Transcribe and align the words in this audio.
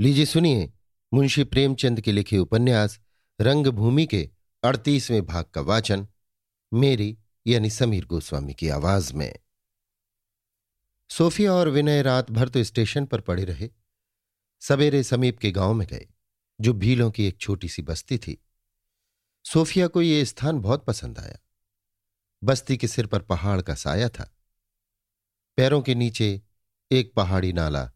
लीजिए 0.00 0.26
सुनिए 0.26 0.72
मुंशी 1.14 1.44
प्रेमचंद 1.44 2.00
के 2.00 2.12
लिखे 2.12 2.38
उपन्यास 2.38 3.00
रंगभूमि 3.40 4.06
के 4.06 4.30
अड़तीसवें 4.64 5.26
भाग 5.26 5.44
का 5.44 5.60
वाचन, 5.60 6.08
मेरी 6.74 7.18
यानी 7.46 7.70
समीर 7.70 8.04
गोस्वामी 8.04 8.54
की 8.54 8.68
आवाज़ 8.68 9.14
में। 9.14 9.36
सोफिया 11.10 11.52
और 11.52 11.68
विनय 11.68 12.02
रात 12.02 12.30
भर 12.30 12.48
तो 12.48 12.64
स्टेशन 12.64 13.06
पर 13.06 13.20
पड़े 13.20 13.44
रहे। 13.44 13.70
सवेरे 14.60 15.02
समीप 15.02 15.38
के 15.38 15.50
गाँव 15.50 15.74
में 15.74 15.88
गए, 15.88 16.08
जो 16.60 16.72
भीलों 16.72 17.10
की 17.10 17.24
एक 17.24 17.38
छोटी 17.38 17.68
सी 17.68 17.82
बस्ती 17.82 18.18
थी। 18.18 18.44
सोफिया 19.44 19.86
को 19.86 20.02
यह 20.02 20.24
स्थान 20.24 20.60
बहुत 20.60 20.84
पसंद 20.84 21.18
आया। 21.18 21.38
बस्ती 22.44 22.76
के 22.76 22.88
सिर 22.88 23.06
पर 23.06 23.22
पहाड़ 23.22 23.62
का 23.62 23.74
साया 23.74 24.08
था। 24.08 24.36
पैरों 25.56 25.82
के 25.82 25.94
नीचे 25.94 26.42
एक 26.92 27.14
पहाड़ी 27.14 27.52
नाला 27.52 27.92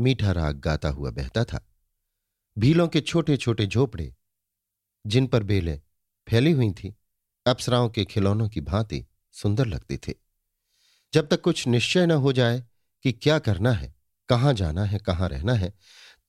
मीठा 0.00 0.32
राग 0.32 0.56
गाता 0.56 0.88
हुआ 0.88 1.10
बहता 1.10 1.44
था। 1.44 1.68
भीलों 2.58 2.88
के 2.88 3.00
छोटे 3.00 3.36
छोटे 3.36 3.66
झोपड़े, 3.66 4.14
जिन 5.06 5.26
पर 5.26 5.42
बेलें 5.42 5.80
फैली 6.28 6.52
हुई 6.52 6.70
थी, 6.70 6.96
अप्सराओं 7.46 7.90
के 7.90 8.04
खिलौनों 8.04 8.48
की 8.48 8.60
भांति 8.60 9.06
सुंदर 9.32 9.66
लगती 9.66 9.96
थे। 9.96 10.14
जब 11.12 11.28
तक 11.28 11.40
कुछ 11.40 11.66
निश्चय 11.66 12.06
न 12.06 12.10
हो 12.10 12.32
जाए 12.32 12.64
कि 13.02 13.12
क्या 13.12 13.38
करना 13.38 13.72
है, 13.72 13.94
कहाँ 14.28 14.54
जाना 14.54 14.84
है, 14.84 14.98
कहाँ 14.98 15.28
रहना 15.28 15.54
है, 15.54 15.74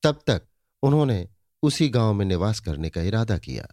तब 0.02 0.24
तक 0.26 0.42
उन्होंने 0.82 1.28
उसी 1.62 1.88
गाँव 1.88 2.14
में 2.14 2.26
निवास 2.26 2.60
करने 2.60 2.90
का 2.90 3.02
इरादा 3.02 3.38
किया। 3.38 3.66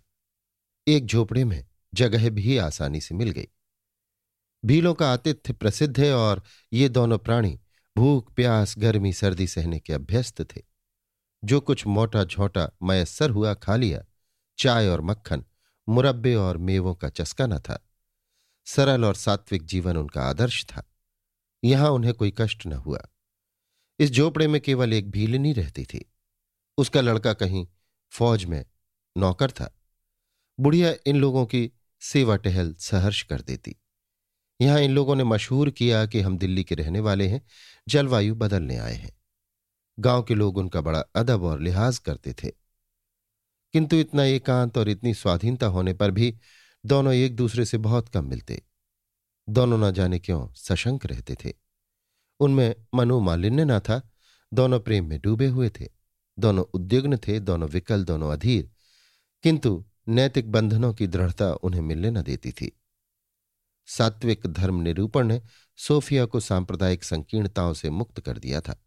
एक 0.87 1.05
झोपड़े 1.05 1.43
में 1.45 1.65
जगह 1.93 2.29
भी 2.29 2.57
आसानी 2.57 3.01
से 3.01 3.15
मिल 3.15 3.31
गई। 3.31 3.47
भीलों 4.65 4.93
का 4.93 5.13
आतिथ्य 5.13 5.53
प्रसिद्ध 5.53 5.99
है 5.99 6.13
और 6.15 6.43
ये 6.73 6.89
दोनों 6.89 7.17
प्राणी 7.17 7.60
भूख, 7.97 8.33
प्यास, 8.33 8.75
गर्मी, 8.77 9.13
सर्दी 9.13 9.47
सहने 9.47 9.79
के 9.79 9.93
अभ्यस्त 9.93 10.41
थे। 10.41 10.61
जो 11.43 11.61
कुछ 11.61 11.87
मोटा 11.87 12.23
झोटा 12.23 12.71
मयसर 12.83 13.29
हुआ 13.29 13.53
खा 13.53 13.75
लिया, 13.75 14.03
चाय 14.57 14.87
और 14.87 15.01
मक्खन, 15.01 15.45
मुरब्बे 15.89 16.35
और 16.35 16.57
मेवों 16.57 16.95
का 16.95 17.09
चस्का 17.09 17.47
न 17.47 17.59
था। 17.59 17.87
सरल 18.65 19.05
और 19.05 19.15
सात्विक 19.15 19.65
जीवन 19.65 19.97
उनका 19.97 20.21
आदर्श 20.21 20.65
था। 20.65 20.93
यहाँ 21.63 21.89
उन्हें 21.89 22.13
कोई 22.13 22.33
कष्ट 22.37 22.65
न 22.65 22.73
हुआ। 22.73 23.07
इस 23.99 24.11
झोपड़े 24.11 24.47
में 24.47 24.61
केवल 24.61 24.93
एक 24.93 25.11
भीलनी 25.11 25.53
रहती 25.53 25.85
थी। 25.85 26.13
उसका 26.77 27.01
लड़का 27.01 27.33
कहीं 27.33 27.67
फौज 28.09 28.45
में 28.45 28.65
नौकर 29.17 29.51
था। 29.51 29.77
बुढ़िया 30.59 30.93
इन 31.05 31.15
लोगों 31.15 31.45
की 31.45 31.71
सेवा 32.01 32.35
टहल 32.35 32.75
सहर्ष 32.79 33.23
कर 33.23 33.41
देती। 33.41 33.80
यहाँ 34.61 34.79
इन 34.79 34.91
लोगों 34.91 35.15
ने 35.15 35.23
मशहूर 35.23 35.69
किया 35.69 36.05
कि 36.05 36.21
हम 36.21 36.37
दिल्ली 36.37 36.63
के 36.63 36.75
रहने 36.75 36.99
वाले 36.99 37.27
हैं, 37.27 37.47
जलवायु 37.87 38.35
बदलने 38.35 38.77
आए 38.77 38.93
हैं। 38.93 39.17
गाँव 39.99 40.23
के 40.23 40.35
लोग 40.35 40.57
उनका 40.57 40.81
बड़ा 40.81 40.99
अदब 40.99 41.43
और 41.43 41.59
लिहाज 41.59 41.97
करते 41.97 42.33
थे। 42.33 42.51
किंतु 43.73 43.95
इतना 43.95 44.23
एकांत 44.23 44.77
और 44.77 44.89
इतनी 44.89 45.13
स्वाधीनता 45.13 45.65
होने 45.65 45.93
पर 45.93 46.11
भी 46.11 46.37
दोनों 46.85 47.13
एक 47.13 47.35
दूसरे 47.35 47.65
से 47.65 47.77
बहुत 47.77 48.09
कम 48.09 48.25
मिलते। 48.25 48.63
दोनों 49.49 49.77
न 49.77 49.91
जाने 49.91 50.19
क्यों 50.19 50.53
सशंक 50.53 51.05
रहते 51.05 51.35
थे। 51.35 51.53
उनमें 52.39 52.75
मनोमालिन्य 52.95 53.65
न 53.65 53.79
था, 53.79 54.09
दोनों 54.53 54.79
प्रेम 54.79 55.05
में 55.05 55.19
डूबे 55.21 55.47
हुए 55.47 55.69
थे। 55.69 55.89
दोनों 56.39 56.63
उद्विग्न 56.73 57.17
थे, 57.17 57.39
दोनों 57.39 57.69
विकल, 57.69 58.03
दोनों 58.03 58.33
अधीर। 58.33 58.71
किंतु 59.43 59.85
नैतिक 60.07 60.51
बंधनों 60.51 60.93
की 60.93 61.07
दृढ़ता 61.07 61.53
उन्हें 61.53 61.81
मिलने 61.81 62.11
न 62.11 62.21
देती 62.21 62.51
थी। 62.51 62.77
सात्विक 63.85 64.47
धर्म 64.47 64.81
निरूपण 64.81 65.27
ने 65.27 65.41
सोफिया 65.77 66.25
को 66.25 66.39
सांप्रदायिक 66.39 67.03
संकीर्णताओं 67.03 67.73
से 67.73 67.89
मुक्त 67.89 68.19
कर 68.19 68.37
दिया 68.37 68.61
था। 68.61 68.83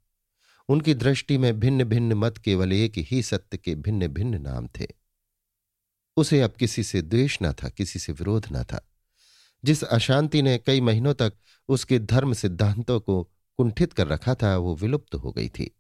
उनकी 0.69 0.95
दृष्टि 0.95 1.39
में 1.39 1.61
भिन्न 1.61 1.85
भिन्न 1.85 2.13
मत 2.13 2.39
केवल 2.39 2.73
एक 2.73 2.93
ही 2.97 3.23
सत्य 3.23 3.57
के 3.57 3.75
भिन्न 3.75 4.09
भिन्न 4.09 4.43
नाम 4.43 4.67
थे। 4.67 4.87
उसे 6.17 6.41
अब 6.41 6.53
किसी 6.53 6.83
से 6.83 7.03
द्वेष 7.03 7.39
न 7.43 7.53
था, 7.53 7.69
किसी 7.69 7.99
से 7.99 8.13
विरोध 8.13 8.47
न 8.53 8.65
था। 8.65 8.89
जिस 9.65 9.83
अशांति 9.85 10.43
ने 10.43 10.59
कई 10.59 10.81
महीनों 10.81 11.15
तक 11.15 11.33
उसके 11.69 11.99
धर्म 11.99 12.33
सिद्धांतों 12.33 13.01
को 13.01 13.31
कुंठित 13.57 13.93
कर 13.93 14.07
रखा 14.07 14.35
था, 14.35 14.57
वो 14.57 14.77
विलुप्त 14.77 15.15
हो 15.15 15.33
गई 15.33 15.49
थी। 15.49 15.77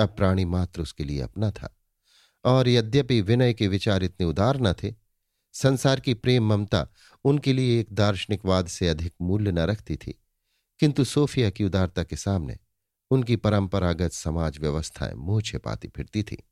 अब 0.00 0.08
प्राणी 0.08 0.44
मात्र 0.44 0.82
उसके 0.82 1.04
लिए 1.04 1.20
अपना 1.20 1.50
था। 1.50 1.76
और 2.44 2.68
यद्यपि 2.68 3.20
विनय 3.20 3.54
के 3.54 3.68
विचार 3.68 4.04
इतने 4.04 4.26
उदार 4.26 4.60
न 4.60 4.72
थे 4.72 4.94
संसार 5.62 6.00
की 6.00 6.14
प्रेम 6.14 6.48
ममता 6.48 6.88
उनके 7.24 7.52
लिए 7.52 7.80
एक 7.80 7.86
दार्शनिकवाद 7.92 8.66
से 8.66 8.88
अधिक 8.88 9.14
मूल्य 9.20 9.52
न 9.52 9.58
रखती 9.58 9.96
थी। 9.96 10.22
किंतु 10.78 11.04
सोफिया 11.04 11.50
की 11.50 11.64
उदारता 11.64 12.04
के 12.04 12.16
सामने 12.16 12.58
उनकी 13.10 13.36
परंपरागत 13.36 14.12
समाज 14.12 14.58
व्यवस्थाएँ 14.58 15.14
मुँह 15.14 15.42
छिपाती 15.42 15.88
फिरती 15.88 16.22
थी। 16.22 16.42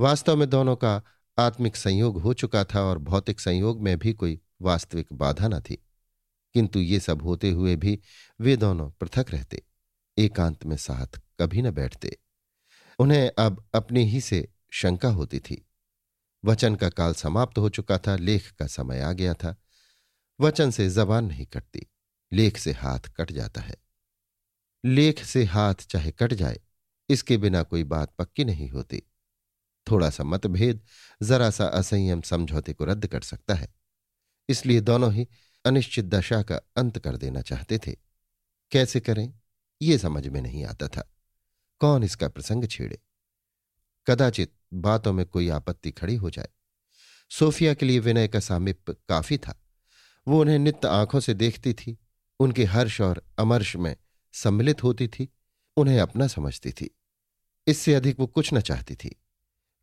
वास्तव 0.00 0.36
में 0.36 0.50
दोनों 0.50 0.76
का 0.76 1.02
आत्मिक 1.38 1.76
संयोग 1.76 2.20
हो 2.20 2.34
चुका 2.34 2.64
था 2.64 2.82
और 2.82 2.98
भौतिक 2.98 3.40
संयोग 3.40 3.82
में 3.82 3.98
भी 3.98 4.12
कोई 4.12 4.40
वास्तविक 4.62 5.12
बाधा 5.12 5.48
न 5.48 5.60
थी। 5.60 5.74
किंतु 6.54 6.80
ये 6.80 7.00
सब 7.00 7.22
होते 7.22 7.50
हुए 7.50 7.76
भी 7.76 8.00
वे 8.40 8.56
दोनों 8.56 8.90
पृथक 8.90 9.26
रहते, 9.30 9.62
एकांत 10.18 10.66
में 10.66 10.76
साथ 10.76 11.20
कभी 11.40 11.62
न 11.62 11.70
बैठते। 11.70 12.16
उन्हें 12.98 13.30
अब 13.38 13.68
अपने 13.74 14.04
ही 14.04 14.20
से 14.20 14.48
शंका 14.70 15.08
होती 15.08 15.40
थी। 15.40 15.66
वचन 16.44 16.74
का 16.74 16.88
काल 16.88 17.14
समाप्त 17.14 17.58
हो 17.58 17.68
चुका 17.68 17.98
था, 17.98 18.16
लेख 18.16 18.52
का 18.52 18.66
समय 18.66 19.00
आ 19.00 19.12
गया 19.12 19.34
था। 19.34 19.56
वचन 20.40 20.70
से 20.70 20.90
जबान 20.90 21.24
नहीं 21.24 21.46
कटती, 21.46 21.86
लेख 22.32 22.58
से 22.58 22.72
हाथ 22.72 23.00
कट 23.00 23.32
जाता 23.32 23.60
है। 23.60 23.76
लेख 24.84 25.24
से 25.24 25.44
हाथ 25.44 25.74
चाहे 25.74 26.12
कट 26.12 26.34
जाए, 26.34 26.60
इसके 27.08 27.36
बिना 27.36 27.62
कोई 27.62 27.84
बात 27.84 28.14
पक्की 28.18 28.44
नहीं 28.44 28.68
होती। 28.68 29.02
थोड़ा 29.90 30.10
सा 30.10 30.24
मतभेद 30.24 30.86
जरा 31.22 31.50
सा 31.50 31.66
असंयम 31.66 32.20
समझौते 32.20 32.72
को 32.72 32.84
रद्द 32.84 33.06
कर 33.06 33.20
सकता 33.20 33.54
है। 33.54 33.74
इसलिए 34.48 34.80
दोनों 34.80 35.12
ही 35.12 35.28
अनिश्चित 35.64 36.04
दशा 36.04 36.42
का 36.42 36.56
अंत 36.56 36.98
कर 36.98 37.16
देना 37.16 37.42
चाहते 37.42 37.78
थे। 37.78 37.96
कैसे 38.70 39.00
करें? 39.00 39.34
ये 39.82 39.98
समझ 39.98 40.28
में 40.28 40.40
नहीं 40.42 40.64
आता 40.64 40.88
था। 40.88 41.12
कौन 41.78 42.04
इसका 42.04 42.28
प्रसंग 42.28 42.68
छेड़े? 42.68 42.98
कदाचित 44.06 44.54
बातों 44.74 45.12
में 45.12 45.26
कोई 45.26 45.48
आपत्ति 45.48 45.90
खड़ी 45.90 46.16
हो 46.16 46.30
जाए। 46.30 46.48
सोफिया 47.30 47.74
के 47.74 47.86
लिए 47.86 47.98
विनय 47.98 48.28
का 48.28 48.40
सामिप्य 48.40 48.92
काफ़ी 49.08 49.38
था। 49.38 49.62
वो 50.28 50.40
उन्हें 50.40 50.58
नित्य 50.58 50.88
आँखों 50.88 51.20
से 51.20 51.34
देखती 51.34 51.72
थी। 51.72 51.98
उनके 52.40 52.64
हर्ष 52.64 53.00
और 53.00 53.22
अमर्ष 53.38 53.76
में 53.76 53.96
सम्मिलित 54.32 54.82
होती 54.82 55.08
थी। 55.08 55.28
उन्हें 55.76 56.00
अपना 56.00 56.26
समझती 56.26 56.70
थी। 56.70 56.96
इससे 57.66 57.94
अधिक 57.94 58.20
वो 58.20 58.26
कुछ 58.26 58.54
न 58.54 58.60
चाहती 58.60 58.94
थी। 58.94 59.22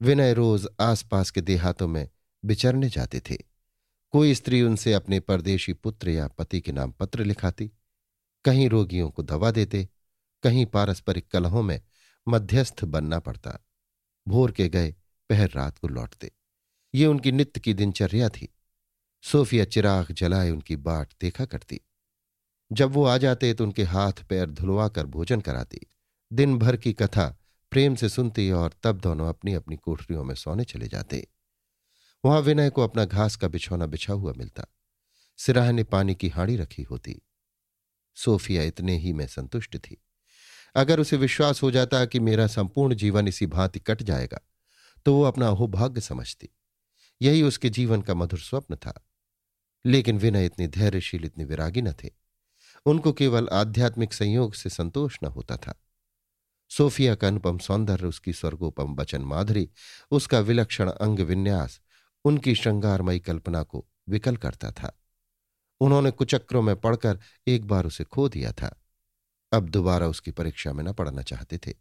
विनय 0.01 0.33
रोज 0.33 0.67
आसपास 0.81 1.31
के 1.31 1.41
देहातों 1.41 1.87
में 1.87 2.09
बिचरने 2.45 2.89
जाते 2.89 3.19
थे। 3.19 3.37
कोई 4.11 4.35
स्त्री 4.35 4.61
उनसे 4.61 4.93
अपने 4.93 5.19
परदेशी 5.19 5.73
पुत्र 5.73 6.09
या 6.09 6.27
पति 6.27 6.61
के 6.61 6.71
नाम 6.71 6.91
पत्र 6.91 7.23
लिखाती। 7.23 7.71
कहीं 8.45 8.69
रोगियों 8.69 9.09
को 9.09 9.23
दवा 9.23 9.51
देते। 9.51 9.89
कहीं 10.43 10.65
पारस्परिक 10.65 11.27
कलहों 11.31 11.63
में 11.63 11.81
मध्यस्थ 12.27 12.85
बनना 12.85 13.19
पड़ता। 13.19 13.68
भोर 14.29 14.51
के 14.51 14.69
गए, 14.69 14.95
पहर 15.29 15.49
रात 15.49 15.77
को 15.77 15.87
लौटते। 15.87 16.31
ये 16.95 17.05
उनकी 17.05 17.31
नित्य 17.31 17.59
की 17.59 17.73
दिनचर्या 17.73 18.29
थी। 18.29 18.55
सोफिया 19.23 19.65
चिराग 19.65 20.11
जलाए 20.11 20.49
उनकी 20.49 20.75
बाट 20.75 21.13
देखा 21.21 21.45
करती। 21.45 21.81
जब 22.71 22.91
वो 22.91 23.05
आ 23.05 23.17
जाते 23.17 23.53
तो 23.53 23.63
उनके 23.63 23.83
हाथ 23.83 24.13
पैर 24.13 24.49
धुलवा 24.49 24.87
कर 24.87 25.05
भोजन 25.05 25.41
कराती। 25.41 25.79
दिन 26.33 26.57
भर 26.57 26.77
की 26.77 26.93
कथा 26.93 27.37
प्रेम 27.71 27.95
से 27.95 28.09
सुनती 28.09 28.51
और 28.51 28.73
तब 28.83 28.99
दोनों 28.99 29.29
अपनी 29.29 29.53
अपनी 29.53 29.77
कोठरियों 29.77 30.23
में 30.23 30.35
सोने 30.35 30.63
चले 30.63 30.87
जाते। 30.87 31.27
वहाँ 32.25 32.41
विनय 32.41 32.69
को 32.69 32.81
अपना 32.81 33.05
घास 33.05 33.35
का 33.35 33.47
बिछौना 33.47 33.85
बिछा 33.85 34.13
हुआ 34.13 34.33
मिलता। 34.37 34.65
सिराह 35.37 35.71
ने 35.71 35.83
पानी 35.83 36.15
की 36.15 36.29
हाड़ी 36.29 36.55
रखी 36.55 36.83
होती। 36.83 37.21
सोफिया 38.15 38.63
इतने 38.63 38.97
ही 38.97 39.13
में 39.13 39.27
संतुष्ट 39.27 39.77
थी। 39.77 40.03
अगर 40.75 40.99
उसे 40.99 41.17
विश्वास 41.17 41.63
हो 41.63 41.71
जाता 41.71 42.05
कि 42.05 42.19
मेरा 42.19 42.47
संपूर्ण 42.47 42.95
जीवन 42.95 43.27
इसी 43.27 43.45
भांति 43.45 43.79
कट 43.79 44.03
जाएगा 44.03 44.39
तो 45.05 45.15
वो 45.15 45.23
अपना 45.23 45.47
अहोभाग्य 45.47 46.01
समझती। 46.01 46.49
यही 47.21 47.41
उसके 47.41 47.69
जीवन 47.69 48.01
का 48.01 48.13
मधुर 48.13 48.39
स्वप्न 48.39 48.75
था। 48.75 49.05
लेकिन 49.85 50.17
विनय 50.17 50.45
इतनी 50.45 50.67
धैर्यशील, 50.67 51.25
इतनी 51.25 51.43
विरागी 51.45 51.81
न 51.81 51.93
थे। 51.93 52.09
उनको 52.85 53.13
केवल 53.13 53.47
आध्यात्मिक 53.47 54.13
संयोग 54.13 54.53
से 54.53 54.69
संतोष 54.69 55.17
न 55.23 55.27
होता 55.27 55.57
था। 55.57 55.83
सोफिया 56.69 57.15
का 57.15 57.27
अनुपम 57.27 57.57
सौंदर्य, 57.57 58.07
उसकी 58.07 58.33
स्वर्गोपम 58.33 58.95
वचन 58.95 59.21
माधुरी, 59.21 59.69
उसका 60.11 60.39
विलक्षण 60.39 60.89
अंग 60.89 61.19
विन्यास, 61.19 61.81
उनकी 62.25 62.55
श्रृंगारमयी 62.55 63.19
कल्पना 63.19 63.63
को 63.63 63.87
विकल 64.09 64.37
करता 64.37 64.71
था। 64.71 64.99
उन्होंने 65.79 66.11
कुचक्रों 66.11 66.61
में 66.61 66.75
पढ़कर 66.75 67.19
एक 67.47 67.65
बार 67.65 67.85
उसे 67.85 68.03
खो 68.03 68.29
दिया 68.29 68.51
था। 68.51 68.78
अब 69.51 69.69
दोबारा 69.69 70.07
उसकी 70.07 70.31
परीक्षा 70.31 70.73
में 70.73 70.83
न 70.83 70.93
पढ़ना 70.93 71.21
चाहते 71.21 71.57
थे। 71.57 71.73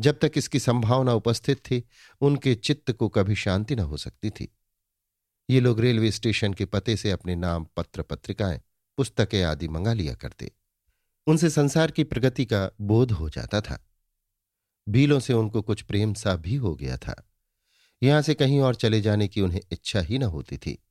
जब 0.00 0.18
तक 0.18 0.32
इसकी 0.36 0.58
संभावना 0.58 1.12
उपस्थित 1.12 1.58
थी, 1.58 1.84
उनके 2.20 2.54
चित्त 2.54 2.92
को 2.92 3.08
कभी 3.08 3.34
शांति 3.34 3.76
न 3.76 3.78
हो 3.78 3.96
सकती 3.96 4.30
थी। 4.30 4.56
ये 5.50 5.60
लोग 5.60 5.80
रेलवे 5.80 6.10
स्टेशन 6.10 6.54
के 6.54 6.64
पते 6.64 6.96
से 6.96 7.10
अपने 7.10 7.34
नाम 7.34 7.66
पत्र 7.76 8.02
पत्रिकाएँ 8.02 8.60
पुस्तकें 8.96 9.42
आदि 9.42 9.68
मंगा 9.68 9.92
लिया 9.92 10.14
करते। 10.14 10.52
उनसे 11.26 11.50
संसार 11.50 11.90
की 11.90 12.04
प्रगति 12.04 12.44
का 12.44 12.70
बोध 12.80 13.12
हो 13.12 13.30
जाता 13.30 13.60
था। 13.60 13.86
भीलों 14.88 15.20
से 15.20 15.32
उनको 15.32 15.62
कुछ 15.62 15.82
प्रेम 15.82 16.14
सा 16.14 16.36
भी 16.36 16.54
हो 16.54 16.74
गया 16.74 16.96
था। 16.96 17.28
यहाँ 18.02 18.22
से 18.22 18.34
कहीं 18.34 18.60
और 18.60 18.74
चले 18.74 19.00
जाने 19.00 19.28
की 19.28 19.40
उन्हें 19.40 19.60
इच्छा 19.72 20.00
ही 20.00 20.18
न 20.18 20.22
होती 20.22 20.58
थी। 20.58 20.82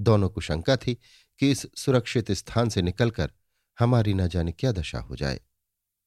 दोनों 0.00 0.28
को 0.28 0.40
शंका 0.40 0.76
थी 0.76 0.94
कि 1.38 1.50
इस 1.50 1.66
सुरक्षित 1.76 2.32
स्थान 2.32 2.68
से 2.68 2.82
निकलकर 2.82 3.32
हमारी 3.78 4.14
न 4.14 4.28
जाने 4.28 4.52
क्या 4.52 4.72
दशा 4.72 4.98
हो 4.98 5.16
जाए। 5.16 5.40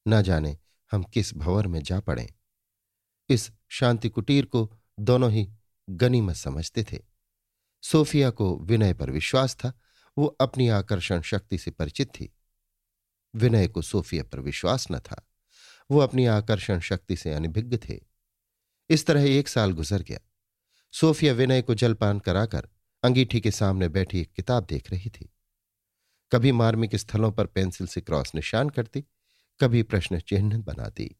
न 0.08 0.22
जाने 0.22 0.58
हम 0.92 1.02
किस 1.02 1.34
भंवर 1.34 1.66
में 1.66 1.82
जा 1.82 2.00
पड़े। 2.00 2.34
इस 3.28 3.52
शांति 3.68 4.08
कुटीर 4.08 4.44
को 4.44 4.78
दोनों 5.00 5.32
ही 5.32 5.52
गनीमत 5.90 6.36
समझते 6.36 6.84
थे। 6.84 6.98
सोफिया 7.82 8.30
को 8.30 8.58
विनय 8.58 8.94
पर 8.94 9.10
विश्वास 9.10 9.54
था, 9.54 9.80
वो 10.18 10.26
अपनी 10.26 10.68
आकर्षण 10.68 11.20
शक्ति 11.20 11.58
से 11.58 11.70
परिचित 11.70 12.08
थी। 12.08 12.34
विनय 13.34 13.68
को 13.68 13.82
सोफिया 13.82 14.24
पर 14.24 14.40
विश्वास 14.40 14.90
न 14.90 14.98
था, 14.98 15.28
वो 15.90 15.98
अपनी 15.98 16.26
आकर्षण 16.26 16.80
शक्ति 16.80 17.16
से 17.16 17.32
अनिभिज्ञ 17.32 17.76
थे। 17.76 18.00
इस 18.90 19.06
तरह 19.06 19.22
एक 19.22 19.48
साल 19.48 19.72
गुजर 19.72 20.02
गया। 20.02 20.18
सोफिया 20.92 21.32
विनय 21.32 21.62
को 21.62 21.74
जलपान 21.74 22.18
कराकर 22.18 22.68
अंगीठी 23.02 23.40
के 23.40 23.50
सामने 23.50 23.88
बैठी 23.88 24.20
एक 24.20 24.32
किताब 24.32 24.64
देख 24.64 24.90
रही 24.90 25.10
थी। 25.10 25.32
कभी 26.32 26.52
मार्मिक 26.52 26.96
स्थलों 26.96 27.32
पर 27.32 27.46
पेंसिल 27.46 27.86
से 27.86 28.00
क्रॉस 28.00 28.34
निशान 28.34 28.70
करती, 28.70 29.04
कभी 29.60 29.82
प्रश्न 29.82 30.20
चिन्ह 30.20 30.58
बनाती, 30.58 31.16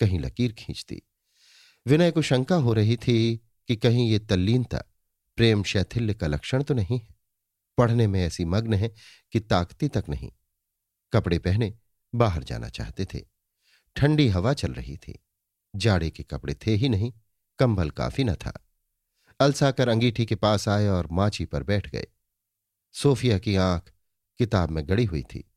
कहीं 0.00 0.20
लकीर 0.20 0.52
खींचती। 0.52 1.02
विनय 1.86 2.10
को 2.10 2.22
शंका 2.22 2.56
हो 2.56 2.72
रही 2.72 2.96
थी 2.96 3.36
कि 3.68 3.76
कहीं 3.76 4.10
ये 4.10 4.18
तल्लीनता 4.18 4.84
प्रेम 5.36 5.62
शैथिल्य 5.62 6.14
का 6.14 6.26
लक्षण 6.26 6.62
तो 6.62 6.74
नहीं 6.74 6.98
है। 6.98 7.14
पढ़ने 7.78 8.06
में 8.06 8.24
ऐसी 8.24 8.44
मग्न 8.44 8.74
है 8.74 8.94
कि 9.32 9.40
ताकती 9.40 9.88
तक 9.88 10.04
नहीं। 10.08 10.32
कपड़े 11.12 11.38
पहने 11.38 11.74
बाहर 12.14 12.42
जाना 12.42 12.68
चाहते 12.68 13.04
थे। 13.04 13.20
ठंडी 13.96 14.28
हवा 14.28 14.54
चल 14.54 14.72
रही 14.72 14.96
थी। 14.96 15.24
जाड़े 15.76 16.10
के 16.10 16.22
कपड़े 16.22 16.54
थे 16.54 16.70
ही 16.70 16.88
नहीं, 16.88 17.12
कंबल 17.58 17.90
काफ़ी 17.90 18.24
न 18.24 18.34
था। 18.34 18.68
अलसाकर 19.40 19.88
अंगीठी 19.88 20.26
के 20.26 20.34
पास 20.34 20.68
आए 20.68 20.86
और 20.86 21.08
माची 21.12 21.44
पर 21.44 21.62
बैठ 21.62 21.90
गए। 21.90 22.06
सोफिया 22.92 23.38
की 23.38 23.56
आँख 23.56 23.91
किताब 24.42 24.70
में 24.70 24.88
गड़ी 24.88 25.04
हुई 25.04 25.22
थी। 25.22 25.50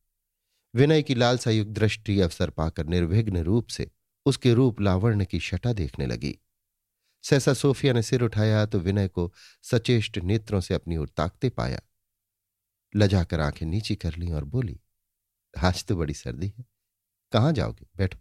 विनय 0.75 1.01
की 1.01 1.15
लालसा 1.15 1.51
युक्त 1.51 1.71
दृष्टि 1.71 2.19
अवसर 2.19 2.49
पाकर 2.49 2.85
निर्विघ्न 2.85 3.37
रूप 3.37 3.67
से 3.67 3.91
उसके 4.25 4.53
रूप 4.53 4.81
लावण्य 4.81 5.25
की 5.25 5.39
शटा 5.39 5.73
देखने 5.73 6.05
लगी। 6.05 6.37
सहसा 7.23 7.53
सोफिया 7.53 7.93
ने 7.93 8.03
सिर 8.03 8.21
उठाया 8.21 8.65
तो 8.65 8.79
विनय 8.79 9.07
को 9.07 9.33
सचेष्ट 9.63 10.17
नेत्रों 10.17 10.61
से 10.61 10.73
अपनी 10.73 10.97
ओर 10.97 11.09
ताकते 11.09 11.49
पाया। 11.49 11.79
लजाकर 12.95 13.39
आँखें 13.39 13.65
नीची 13.65 13.95
कर 13.95 14.15
ली 14.15 14.31
और 14.31 14.43
बोली, 14.43 14.79
आज 15.57 15.85
तो 15.85 15.95
बड़ी 15.95 16.13
सर्दी 16.13 16.47
है। 16.47 16.65
कहाँ 17.33 17.51
जाओगे? 17.53 17.87
बैठो। 17.97 18.19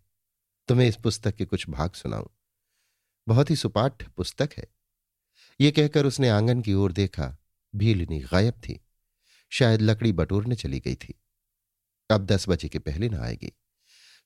तुम्हें 0.69 0.89
इस 0.89 0.97
पुस्तक 0.97 1.35
के 1.35 1.45
कुछ 1.45 1.69
भाग 1.71 1.93
सुनाऊं। 1.93 2.27
बहुत 3.29 3.51
ही 3.51 3.57
सुपाठ 3.57 4.09
पुस्तक 4.09 4.51
है 4.59 4.67
ये 5.61 5.71
कहकर 5.71 6.07
उसने 6.07 6.29
आँगन 6.29 6.61
की 6.61 6.75
ओर 6.75 6.93
देखा। 6.93 7.37
भीलनी 7.75 8.21
गायब 8.21 8.55
थी। 8.55 8.84
शायद 9.55 9.83
लकड़ी 9.83 10.13
बटोरने 10.13 10.55
चली 10.55 10.81
गई 10.81 10.95
थी। 10.95 11.15
अब 12.11 12.27
दस 12.27 12.49
बजे 12.49 12.69
के 12.69 12.79
पहले 12.79 13.09
ना 13.09 13.23
आएगी। 13.23 13.53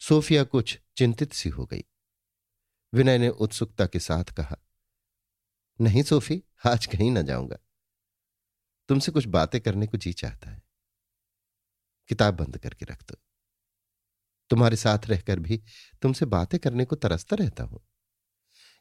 सोफिया 0.01 0.45
कुछ 0.45 0.79
चिंतित 0.97 1.33
सी 1.33 1.49
हो 1.49 1.67
गई। 1.67 1.85
विनय 2.95 3.19
ने 3.19 3.29
उत्सुकता 3.29 3.87
के 3.87 3.99
साथ 3.99 4.25
कहा, 4.25 4.57
नहीं 5.81 6.03
सोफी, 6.03 6.43
आज 6.67 6.87
कहीं 6.87 7.11
ना 7.11 7.23
जाऊँगा। 7.23 7.59
तुमसे 8.89 9.13
कुछ 9.13 9.27
बातें 9.27 9.61
करने 9.61 9.87
को 9.87 9.99
जी 9.99 10.13
चाहता 10.13 10.51
है। 10.51 10.63
किताब 12.09 12.35
बंद 12.35 12.59
करके 12.59 12.85
रख 12.85 13.03
दो। 13.03 13.17
तुम्हारे 14.51 14.77
साथ 14.77 14.99
रहकर 15.07 15.39
भी 15.39 15.63
तुमसे 16.03 16.27
बातें 16.27 16.61
करने 16.61 16.85
को 16.85 16.97
तरसता 16.97 17.37
रहता 17.37 17.65
हूँ। 17.65 17.81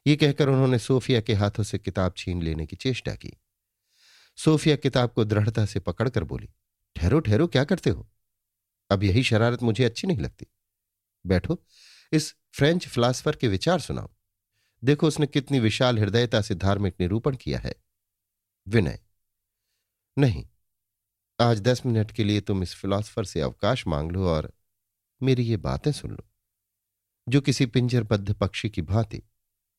ये 0.06 0.16
कहकर 0.16 0.48
उन्होंने 0.48 0.78
सोफिया 0.78 1.20
के 1.20 1.34
हाथों 1.34 1.62
से 1.62 1.78
किताब 1.78 2.14
छीन 2.16 2.42
लेने 2.42 2.66
की 2.66 2.76
चेष्टा 2.76 3.14
की। 3.14 3.32
सोफिया 4.38 4.76
किताब 4.76 5.10
को 5.10 5.24
दृढ़ता 5.24 5.66
से 5.66 5.80
पकड़कर 5.80 6.24
बोली, 6.24 6.48
ठहरो 6.96 7.20
ठहरो, 7.20 7.46
क्या 7.46 7.64
करते 7.64 7.90
हो? 7.90 8.08
अब 8.90 9.02
यही 9.02 9.22
शरारत 9.22 9.62
मुझे 9.62 9.84
अच्छी 9.84 10.06
नहीं 10.06 10.18
लगती। 10.18 10.46
बैठो, 11.26 11.62
इस 12.12 12.34
फ्रेंच 12.52 12.88
फिलासफर 12.88 13.36
के 13.36 13.48
विचार 13.48 13.80
सुनाओ। 13.80 14.10
देखो 14.84 15.06
उसने 15.06 15.26
कितनी 15.26 15.60
विशाल 15.60 15.98
हृदयता 15.98 16.40
से 16.40 16.54
धार्मिक 16.54 16.94
निरूपण 17.00 17.36
किया 17.36 17.58
है। 17.58 17.74
विनय, 18.68 19.00
नहीं, 20.18 20.46
आज 21.40 21.60
दस 21.60 21.86
मिनट 21.86 22.10
के 22.10 22.24
लिए 22.24 22.40
तुम 22.40 22.62
इस 22.62 22.74
फिलासफर 22.74 23.24
से 23.24 23.40
अवकाश 23.40 23.86
मांग 23.86 24.12
लो 24.12 24.28
और 24.28 24.52
मेरी 25.22 25.42
ये 25.42 25.56
बातें 25.56 25.92
सुन 25.92 26.10
लो। 26.10 26.28
जो 27.28 27.40
किसी 27.40 27.66
पिंजरबद्ध 27.66 28.32
पक्षी 28.34 28.70
की 28.70 28.82
भांति 28.82 29.22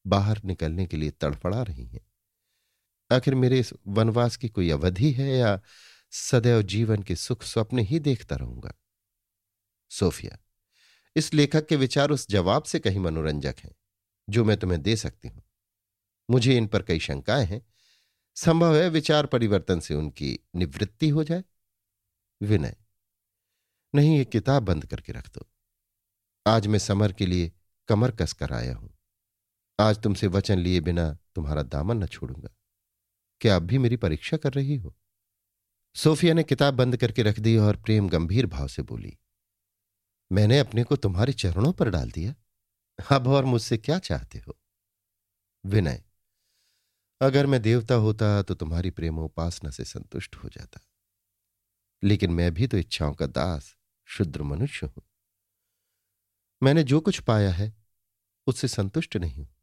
बाहर 0.07 0.41
निकलने 0.45 0.85
के 0.85 0.97
लिए 0.97 1.11
तड़फड़ा 1.11 1.61
रही 1.63 1.85
हैं। 1.85 2.08
आखिर 3.11 3.35
मेरे 3.35 3.59
इस 3.59 3.73
वनवास 3.87 4.37
की 4.37 4.49
कोई 4.49 4.69
अवधि 4.69 5.11
है 5.11 5.37
या 5.37 5.61
सदैव 6.11 6.61
जीवन 6.61 7.03
के 7.03 7.15
सुख 7.15 7.43
स्वप्न 7.43 7.79
ही 7.79 7.99
देखता 7.99 8.35
रहूँगा? 8.35 8.73
सोफिया, 9.89 10.37
इस 11.15 11.33
लेखक 11.33 11.65
के 11.65 11.75
विचार 11.75 12.11
उस 12.11 12.27
जवाब 12.29 12.63
से 12.63 12.79
कहीं 12.79 12.99
मनोरंजक 12.99 13.55
हैं, 13.59 13.75
जो 14.29 14.45
मैं 14.45 14.57
तुम्हें 14.57 14.81
दे 14.81 14.95
सकती 14.95 15.27
हूँ। 15.27 15.43
मुझे 16.29 16.57
इन 16.57 16.67
पर 16.67 16.81
कई 16.81 16.99
शंकाएँ 16.99 17.45
हैं। 17.45 17.65
संभव 18.35 18.75
है 18.75 18.89
विचार 18.89 19.25
परिवर्तन 19.25 19.79
से 19.79 19.93
उनकी 19.93 20.39
निवृत्ति 20.55 21.09
हो 21.09 21.23
जाए। 21.23 21.43
विनय, 22.41 22.75
नहीं, 23.95 24.17
ये 24.17 24.25
किताब 24.25 24.63
बंद 24.63 24.85
करके 24.85 25.13
रख 25.13 25.29
दो। 25.29 25.49
आज 26.47 26.67
मैं 26.67 26.79
समर 26.79 27.13
के 27.13 27.25
लिए 27.25 27.51
कमर 27.87 28.11
कसकर 28.11 28.53
आया 28.53 28.75
हूँ। 28.75 28.97
आज 29.79 30.01
तुमसे 30.01 30.27
वचन 30.27 30.59
लिए 30.59 30.79
बिना 30.79 31.17
तुम्हारा 31.35 31.63
दामन 31.63 32.03
न 32.03 32.07
छोड़ूँगा। 32.07 32.49
क्या 33.41 33.55
अब 33.55 33.63
भी 33.63 33.77
मेरी 33.77 33.97
परीक्षा 33.97 34.37
कर 34.37 34.53
रही 34.53 34.75
हो? 34.75 34.95
सोफिया 35.95 36.33
ने 36.33 36.43
किताब 36.43 36.73
बंद 36.73 36.97
करके 36.97 37.23
रख 37.23 37.39
दी 37.39 37.55
और 37.57 37.77
प्रेम 37.77 38.09
गंभीर 38.09 38.45
भाव 38.45 38.67
से 38.67 38.81
बोली, 38.81 39.17
मैंने 40.31 40.59
अपने 40.59 40.83
को 40.83 40.95
तुम्हारे 40.95 41.33
चरणों 41.33 41.71
पर 41.73 41.89
डाल 41.89 42.11
दिया। 42.11 42.33
अब 42.99 43.27
और 43.27 43.45
मुझसे 43.45 43.77
क्या 43.77 43.97
चाहते 43.99 44.39
हो? 44.39 44.57
विनय, 45.63 46.03
अगर 47.21 47.45
मैं 47.45 47.61
देवता 47.61 47.95
होता 47.95 48.41
तो 48.41 48.55
तुम्हारी 48.55 48.89
प्रेमोपासना 48.89 49.69
से 49.69 49.83
संतुष्ट 49.85 50.35
हो 50.35 50.49
जाता। 50.49 50.79
लेकिन 52.03 52.31
मैं 52.31 52.53
भी 52.53 52.67
तो 52.67 52.77
इच्छाओं 52.77 53.13
का 53.13 53.25
दास, 53.27 53.75
शुद्र 54.07 54.43
मनुष्य 54.43 54.87
हूँ। 54.87 55.03
मैंने 56.61 56.83
जो 56.83 56.99
कुछ 56.99 57.19
पाया 57.19 57.51
है, 57.51 57.73
उससे 58.47 58.67
संतुष्ट 58.67 59.17
नहीं 59.17 59.35
हूँ। 59.35 59.55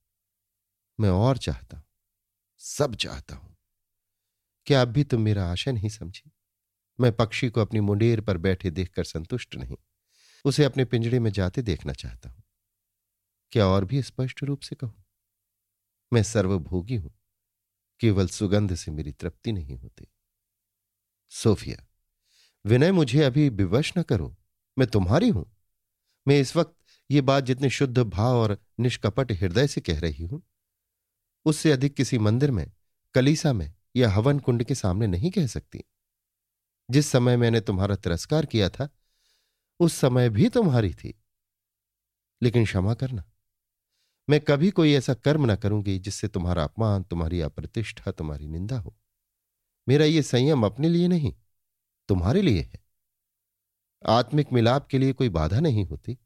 मैं 0.98 1.10
और 1.10 1.38
चाहता 1.38 1.76
हूँ, 1.76 1.84
सब 2.60 2.94
चाहता 2.94 3.36
हूँ। 3.36 3.55
क्या 4.66 4.82
अब 4.82 4.88
भी 4.88 5.04
तुम 5.04 5.20
मेरा 5.20 5.46
आशय 5.46 5.72
नहीं 5.72 5.88
समझी। 5.88 6.30
मैं 7.00 7.12
पक्षी 7.12 7.48
को 7.48 7.60
अपनी 7.60 7.80
मुंडेर 7.80 8.20
पर 8.20 8.36
बैठे 8.36 8.70
देखकर 8.70 9.04
संतुष्ट 9.04 9.56
नहीं। 9.56 9.76
उसे 10.44 10.64
अपने 10.64 10.84
पिंजड़े 10.84 11.18
में 11.18 11.30
जाते 11.30 11.62
देखना 11.62 11.92
चाहता 11.92 12.28
हूँ। 12.28 12.42
क्या 13.52 13.66
और 13.66 13.84
भी 13.84 14.02
स्पष्ट 14.02 14.42
रूप 14.42 14.60
से 14.60 14.76
कहूँ? 14.76 15.04
मैं 16.12 16.22
सर्वभोगी 16.22 16.96
हूँ। 16.96 17.14
केवल 18.00 18.26
सुगंध 18.26 18.74
से 18.74 18.90
मेरी 18.90 19.12
तृप्ति 19.12 19.52
नहीं 19.52 19.76
होती। 19.76 20.06
सोफिया, 21.30 21.86
विनय 22.64 22.92
मुझे 22.92 23.22
अभी 23.22 23.48
विवश 23.48 23.92
न 23.98 24.02
करो। 24.02 24.36
मैं 24.78 24.88
तुम्हारी 24.88 25.28
हूँ। 25.28 25.56
मैं 26.28 26.40
इस 26.40 26.56
वक्त 26.56 26.76
ये 27.10 27.20
बात 27.20 27.44
जितने 27.44 27.70
शुद्ध 27.70 27.98
भाव 27.98 28.36
और 28.36 28.58
निष्कपट 28.80 29.32
हृदय 29.32 29.66
से 29.66 29.80
कह 29.80 30.00
रही 30.00 30.24
हूँ, 30.24 30.42
उससे 31.46 31.72
अधिक 31.72 31.94
किसी 31.94 32.18
मंदिर 32.18 32.50
में, 32.50 32.72
कलीसा 33.14 33.52
में 33.52 33.75
या 33.96 34.10
हवन 34.10 34.38
कुंड 34.38 34.64
के 34.64 34.74
सामने 34.74 35.06
नहीं 35.06 35.30
कह 35.30 35.46
सकती। 35.46 35.84
जिस 36.90 37.06
समय 37.06 37.36
मैंने 37.36 37.60
तुम्हारा 37.60 37.96
तिरस्कार 37.96 38.46
किया 38.46 38.68
था, 38.68 38.88
उस 39.80 39.94
समय 39.94 40.28
भी 40.28 40.48
तुम्हारी 40.48 40.94
थी। 40.94 41.22
लेकिन 42.42 42.64
क्षमा 42.64 42.94
करना। 42.94 43.24
मैं 44.30 44.40
कभी 44.40 44.70
कोई 44.70 44.92
ऐसा 44.92 45.14
कर्म 45.14 45.52
न 45.52 45.56
करूँगी 45.56 45.98
जिससे 45.98 46.28
तुम्हारा 46.28 46.64
अपमान, 46.64 47.02
तुम्हारी 47.02 47.40
अप्रतिष्ठा, 47.40 48.12
तुम्हारी 48.12 48.48
निंदा 48.48 48.78
हो। 48.78 48.96
मेरा 49.88 50.04
यह 50.04 50.22
संयम 50.22 50.66
अपने 50.66 50.88
लिए 50.88 51.08
नहीं, 51.08 51.34
तुम्हारे 52.08 52.42
लिए 52.42 52.60
है। 52.60 52.80
आत्मिक 54.06 54.52
मिलाप 54.52 54.86
के 54.86 54.98
लिए 54.98 55.12
कोई 55.12 55.28
बाधा 55.28 55.60
नहीं 55.60 55.86
होती, 55.86 56.18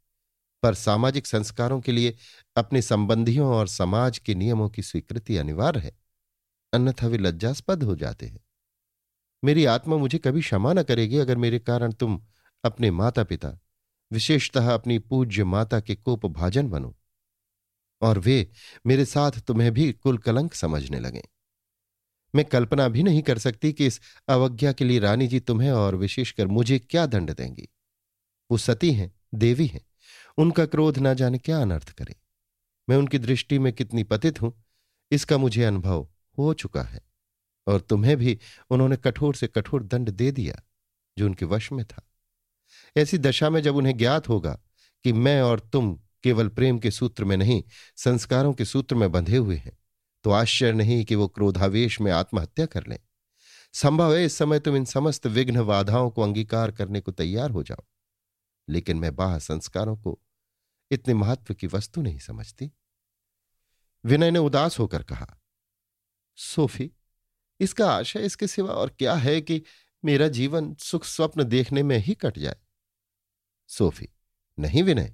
पर 0.62 0.75
सामाजिक 0.75 1.27
संस्कारों 1.27 1.81
के 1.81 1.93
लिए 1.93 2.17
अपने 2.57 2.83
संबंधियों 2.83 3.55
और 3.55 3.69
समाज 3.69 4.19
के 4.19 4.35
नियमों 4.35 4.69
की 4.69 4.83
स्वीकृति 4.83 5.37
अनिवार्य 5.37 5.81
है। 5.81 6.10
अन्यथा 6.73 7.07
वे 7.07 7.19
लज्जास्पद 7.19 7.83
हो 7.83 7.97
जाते 7.97 8.27
हैं। 8.27 8.41
मेरी 9.43 9.65
आत्मा 9.65 9.97
मुझे 9.97 10.19
कभी 10.19 10.41
क्षमा 10.41 10.73
न 10.73 10.83
करेगी 10.83 11.17
अगर 11.17 11.37
मेरे 11.37 11.59
कारण 11.59 11.93
तुम 11.93 12.21
अपने 12.65 12.91
माता 12.91 13.25
पिता 13.25 13.59
विशेषतः 14.11 14.73
अपनी 14.75 14.99
पूज्य 14.99 15.45
माता 15.45 15.81
के 15.81 15.95
कोप 15.95 16.27
भाजन 16.27 16.69
बनो 16.69 16.95
और 18.03 18.19
वे 18.19 18.50
मेरे 18.87 19.05
साथ 19.05 19.41
तुम्हें 19.41 19.73
भी 19.73 19.93
कुल 19.93 20.19
कलंक 20.19 20.55
समझने 20.55 21.00
लगें। 21.00 21.23
मैं 22.35 22.45
कल्पना 22.45 22.89
भी 22.89 23.03
नहीं 23.03 23.23
कर 23.23 23.39
सकती 23.39 23.73
कि 23.73 23.87
इस 23.87 24.00
अवज्ञा 24.29 24.73
के 24.73 24.85
लिए 24.85 24.99
रानी 24.99 25.27
जी 25.27 25.41
तुम्हें 25.41 25.71
और 25.71 25.97
विशेषकर 25.97 26.47
मुझे 26.47 26.79
क्या 26.79 27.07
दंड 27.07 27.35
देंगी। 27.35 27.69
वो 28.50 28.59
सती 28.59 28.93
हैं, 28.93 29.12
देवी 29.35 29.67
हैं, 29.67 29.81
उनका 30.39 30.67
क्रोध 30.67 30.99
ना 30.99 31.15
जाने 31.15 31.39
क्या 31.39 31.61
अनर्थ 31.62 31.91
करे। 31.91 32.15
मैं 32.89 32.97
उनकी 32.97 33.19
दृष्टि 33.19 33.59
में 33.59 33.73
कितनी 33.73 34.05
पतित 34.05 34.41
हूँ, 34.43 34.53
इसका 35.11 35.39
मुझे 35.39 35.65
अनुभव 35.65 36.09
हो 36.45 36.55
चुका 36.55 36.83
है 36.83 37.01
और 37.67 37.81
तुम्हें 37.81 38.17
भी 38.17 38.39
उन्होंने 38.71 38.97
कठोर 38.97 39.35
से 39.35 39.47
कठोर 39.47 39.83
दंड 39.83 40.11
दे 40.11 40.31
दिया, 40.33 40.63
जो 41.19 41.27
उनके 41.27 41.45
वश 41.45 41.73
में 41.73 41.85
था। 41.85 42.03
ऐसी 42.97 43.19
दशा 43.19 43.51
में 43.51 43.61
जब 43.63 43.77
उन्हें 43.77 43.97
ज्ञात 43.97 44.29
होगा 44.29 44.61
कि 45.05 45.13
मैं 45.13 45.43
और 45.43 45.61
तुम 45.61 46.01
केवल 46.23 46.49
प्रेम 46.49 46.79
के 46.79 46.91
सूत्र 46.91 47.25
में 47.25 47.37
नहीं, 47.37 47.63
संस्कारों 47.97 48.53
के 48.53 48.65
सूत्र 48.65 48.95
में 48.95 49.13
बंधे 49.13 49.37
हुए 49.37 49.57
हैं 49.57 49.79
तो 50.25 50.31
आश्चर्य 50.31 50.73
नहीं 50.73 51.05
कि 51.05 51.15
वो 51.15 51.29
क्रोधावेश 51.29 52.01
में 52.01 52.13
आत्महत्या 52.13 52.67
कर 52.67 52.87
लें। 52.87 52.99
संभव 53.73 54.15
है 54.15 54.25
इस 54.25 54.37
समय 54.39 54.61
तुम 54.61 54.77
इन 54.77 54.85
समस्त 54.85 55.27
विघ्न 55.27 55.63
बाधाओं 55.63 56.11
को 56.11 56.23
अंगीकार 56.23 56.71
करने 56.71 57.01
को 57.01 57.13
तैयार 57.13 57.51
हो 57.51 57.63
जाओ। 57.63 57.85
लेकिन 58.69 58.97
मैं 58.97 59.17
बाह 59.17 59.39
संस्कारों 59.39 59.97
को 59.97 60.19
इतने 60.91 61.15
महत्व 61.15 61.55
की 61.55 61.67
वस्तु 61.67 62.03
नहीं 62.03 62.19
समझती। 62.19 62.71
विनय 64.05 64.31
ने 64.31 64.39
उदास 64.39 64.79
होकर 64.79 65.03
कहा 65.03 65.40
सोफी, 66.41 66.91
इसका 67.61 67.91
आशय 67.91 68.25
इसके 68.27 68.47
सिवा 68.47 68.73
और 68.73 68.91
क्या 68.99 69.15
है 69.15 69.41
कि 69.41 69.63
मेरा 70.05 70.29
जीवन 70.29 70.75
सुख 70.75 71.05
स्वप्न 71.05 71.45
देखने 71.45 71.83
में 71.83 71.97
ही 71.99 72.15
कट 72.15 72.39
जाए? 72.39 72.57
सोफी, 73.69 74.09
नहीं 74.59 74.83
विनय, 74.83 75.13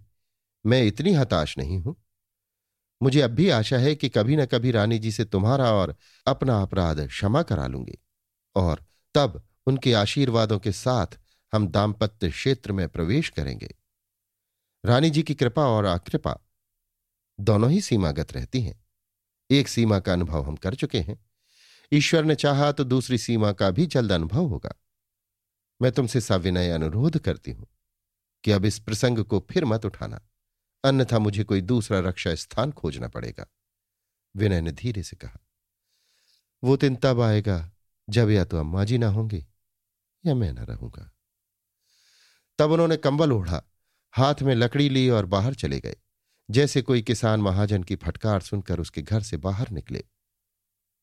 मैं 0.64 0.82
इतनी 0.82 1.12
हताश 1.12 1.58
नहीं 1.58 1.78
हूँ। 1.78 1.96
मुझे 3.00 3.20
अब 3.20 3.30
भी 3.30 3.48
आशा 3.48 3.78
है 3.78 3.94
कि 3.94 4.08
कभी 4.08 4.36
ना 4.36 4.46
कभी 4.46 4.70
रानी 4.70 4.98
जी 4.98 5.12
से 5.12 5.24
तुम्हारा 5.24 5.72
और 5.72 5.96
अपना 6.26 6.60
अपराध 6.62 7.06
क्षमा 7.06 7.42
करा 7.42 7.66
लूँगी 7.66 7.98
और 8.56 8.84
तब 9.14 9.42
उनके 9.66 9.92
आशीर्वादों 9.92 10.58
के 10.58 10.72
साथ 10.72 11.18
हम 11.52 11.68
दाम्पत्य 11.68 12.30
क्षेत्र 12.30 12.72
में 12.72 12.88
प्रवेश 12.88 13.28
करेंगे। 13.28 13.74
रानी 14.84 15.10
जी 15.10 15.22
की 15.22 15.34
कृपा 15.34 15.66
और 15.66 15.86
आकृपा 15.86 16.38
दोनों 17.38 17.70
ही 17.70 17.80
सीमागत 17.80 18.32
रहती 18.32 18.60
हैं। 18.60 18.85
एक 19.50 19.68
सीमा 19.68 19.98
का 20.00 20.12
अनुभव 20.12 20.42
हम 20.42 20.56
कर 20.56 20.74
चुके 20.74 21.00
हैं। 21.00 21.18
ईश्वर 21.92 22.24
ने 22.24 22.34
चाहा 22.34 22.70
तो 22.72 22.84
दूसरी 22.84 23.18
सीमा 23.18 23.52
का 23.52 23.70
भी 23.70 23.86
जल्द 23.86 24.12
अनुभव 24.12 24.46
होगा। 24.46 24.74
मैं 25.80 25.92
तुमसे 25.92 26.20
सविनय 26.20 26.70
अनुरोध 26.70 27.18
करती 27.18 27.50
हूँ 27.50 27.66
कि 28.44 28.50
अब 28.50 28.64
इस 28.64 28.78
प्रसंग 28.78 29.24
को 29.24 29.46
फिर 29.50 29.64
मत 29.64 29.84
उठाना। 29.84 30.20
अन्यथा 30.84 31.18
मुझे 31.18 31.44
कोई 31.44 31.60
दूसरा 31.60 31.98
रक्षा 32.00 32.34
स्थान 32.34 32.72
खोजना 32.72 33.08
पड़ेगा। 33.08 33.46
विनय 34.34 34.60
ने 34.60 34.72
धीरे 34.72 35.02
से 35.02 35.16
कहा, 35.16 35.38
वो 36.62 36.76
दिन 36.76 36.96
तब 36.96 37.20
आएगा 37.20 37.58
जब 38.08 38.30
या 38.30 38.44
तो 38.44 38.58
अम्मा 38.58 38.84
जी 38.84 38.98
ना 38.98 39.08
होंगे 39.08 39.44
या 40.24 40.34
मैं 40.34 40.52
ना 40.52 40.62
रहूँगा। 40.62 41.10
तब 42.58 42.70
उन्होंने 42.70 42.96
कंबल 42.96 43.32
ओढ़ा, 43.32 43.62
हाथ 44.14 44.42
में 44.42 44.54
लकड़ी 44.54 44.88
ली 44.88 45.08
और 45.10 45.26
बाहर 45.26 45.54
चले 45.54 45.80
गए। 45.80 45.96
जैसे 46.50 46.82
कोई 46.82 47.02
किसान 47.02 47.40
महाजन 47.40 47.82
की 47.82 47.96
फटकार 47.96 48.40
सुनकर 48.40 48.80
उसके 48.80 49.02
घर 49.02 49.22
से 49.22 49.36
बाहर 49.36 49.70
निकले। 49.70 50.04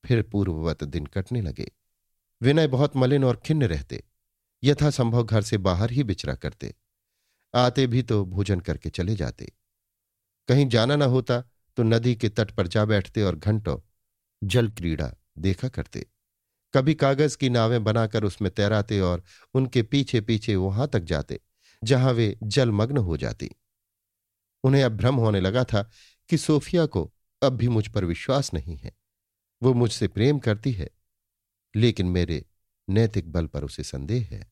फिर 0.05 0.21
पूर्ववत 0.21 0.83
दिन 0.83 1.05
कटने 1.05 1.41
लगे। 1.41 1.71
विनय 2.41 2.67
बहुत 2.67 2.95
मलिन 2.95 3.23
और 3.23 3.41
खिन्न 3.45 3.63
रहते। 3.63 4.03
यथासंभव 4.63 5.23
घर 5.23 5.41
से 5.41 5.57
बाहर 5.57 5.91
ही 5.91 6.03
बिचरा 6.03 6.35
करते। 6.35 6.75
आते 7.55 7.87
भी 7.87 8.03
तो 8.03 8.25
भोजन 8.25 8.59
करके 8.59 8.89
चले 8.89 9.15
जाते। 9.15 9.51
कहीं 10.47 10.67
जाना 10.67 10.95
न 10.95 11.01
होता 11.01 11.41
तो 11.77 11.83
नदी 11.83 12.15
के 12.15 12.29
तट 12.29 12.51
पर 12.51 12.67
जा 12.67 12.85
बैठते 12.85 13.23
और 13.23 13.35
घंटों 13.35 13.79
जल 14.43 14.69
क्रीड़ा 14.69 15.13
देखा 15.37 15.67
करते। 15.67 16.05
कभी 16.73 16.93
कागज़ 16.93 17.37
की 17.37 17.49
नावें 17.49 17.83
बनाकर 17.83 18.23
उसमें 18.23 18.51
तैराते 18.51 18.99
और 18.99 19.23
उनके 19.53 19.83
पीछे 19.83 20.21
पीछे 20.21 20.55
वहाँ 20.55 20.87
तक 20.87 20.99
जाते, 20.99 21.39
जहाँ 21.83 22.13
वे 22.13 22.37
जलमग्न 22.43 22.97
हो 22.97 23.17
जाती। 23.17 23.49
उन्हें 24.63 24.83
अब 24.83 24.97
भ्रम 24.97 25.15
होने 25.15 25.39
लगा 25.39 25.63
था 25.63 25.89
कि 26.29 26.37
सोफिया 26.37 26.85
को 26.85 27.11
अब 27.41 27.53
भी 27.53 27.67
मुझ 27.67 27.87
पर 27.87 28.05
विश्वास 28.05 28.53
नहीं 28.53 28.77
है। 28.77 28.95
वो 29.61 29.73
मुझसे 29.73 30.07
प्रेम 30.07 30.39
करती 30.39 30.71
है, 30.71 30.89
लेकिन 31.75 32.05
मेरे 32.05 32.45
नैतिक 32.87 33.31
बल 33.31 33.47
पर 33.47 33.63
उसे 33.63 33.83
संदेह 33.83 34.27
है। 34.31 34.51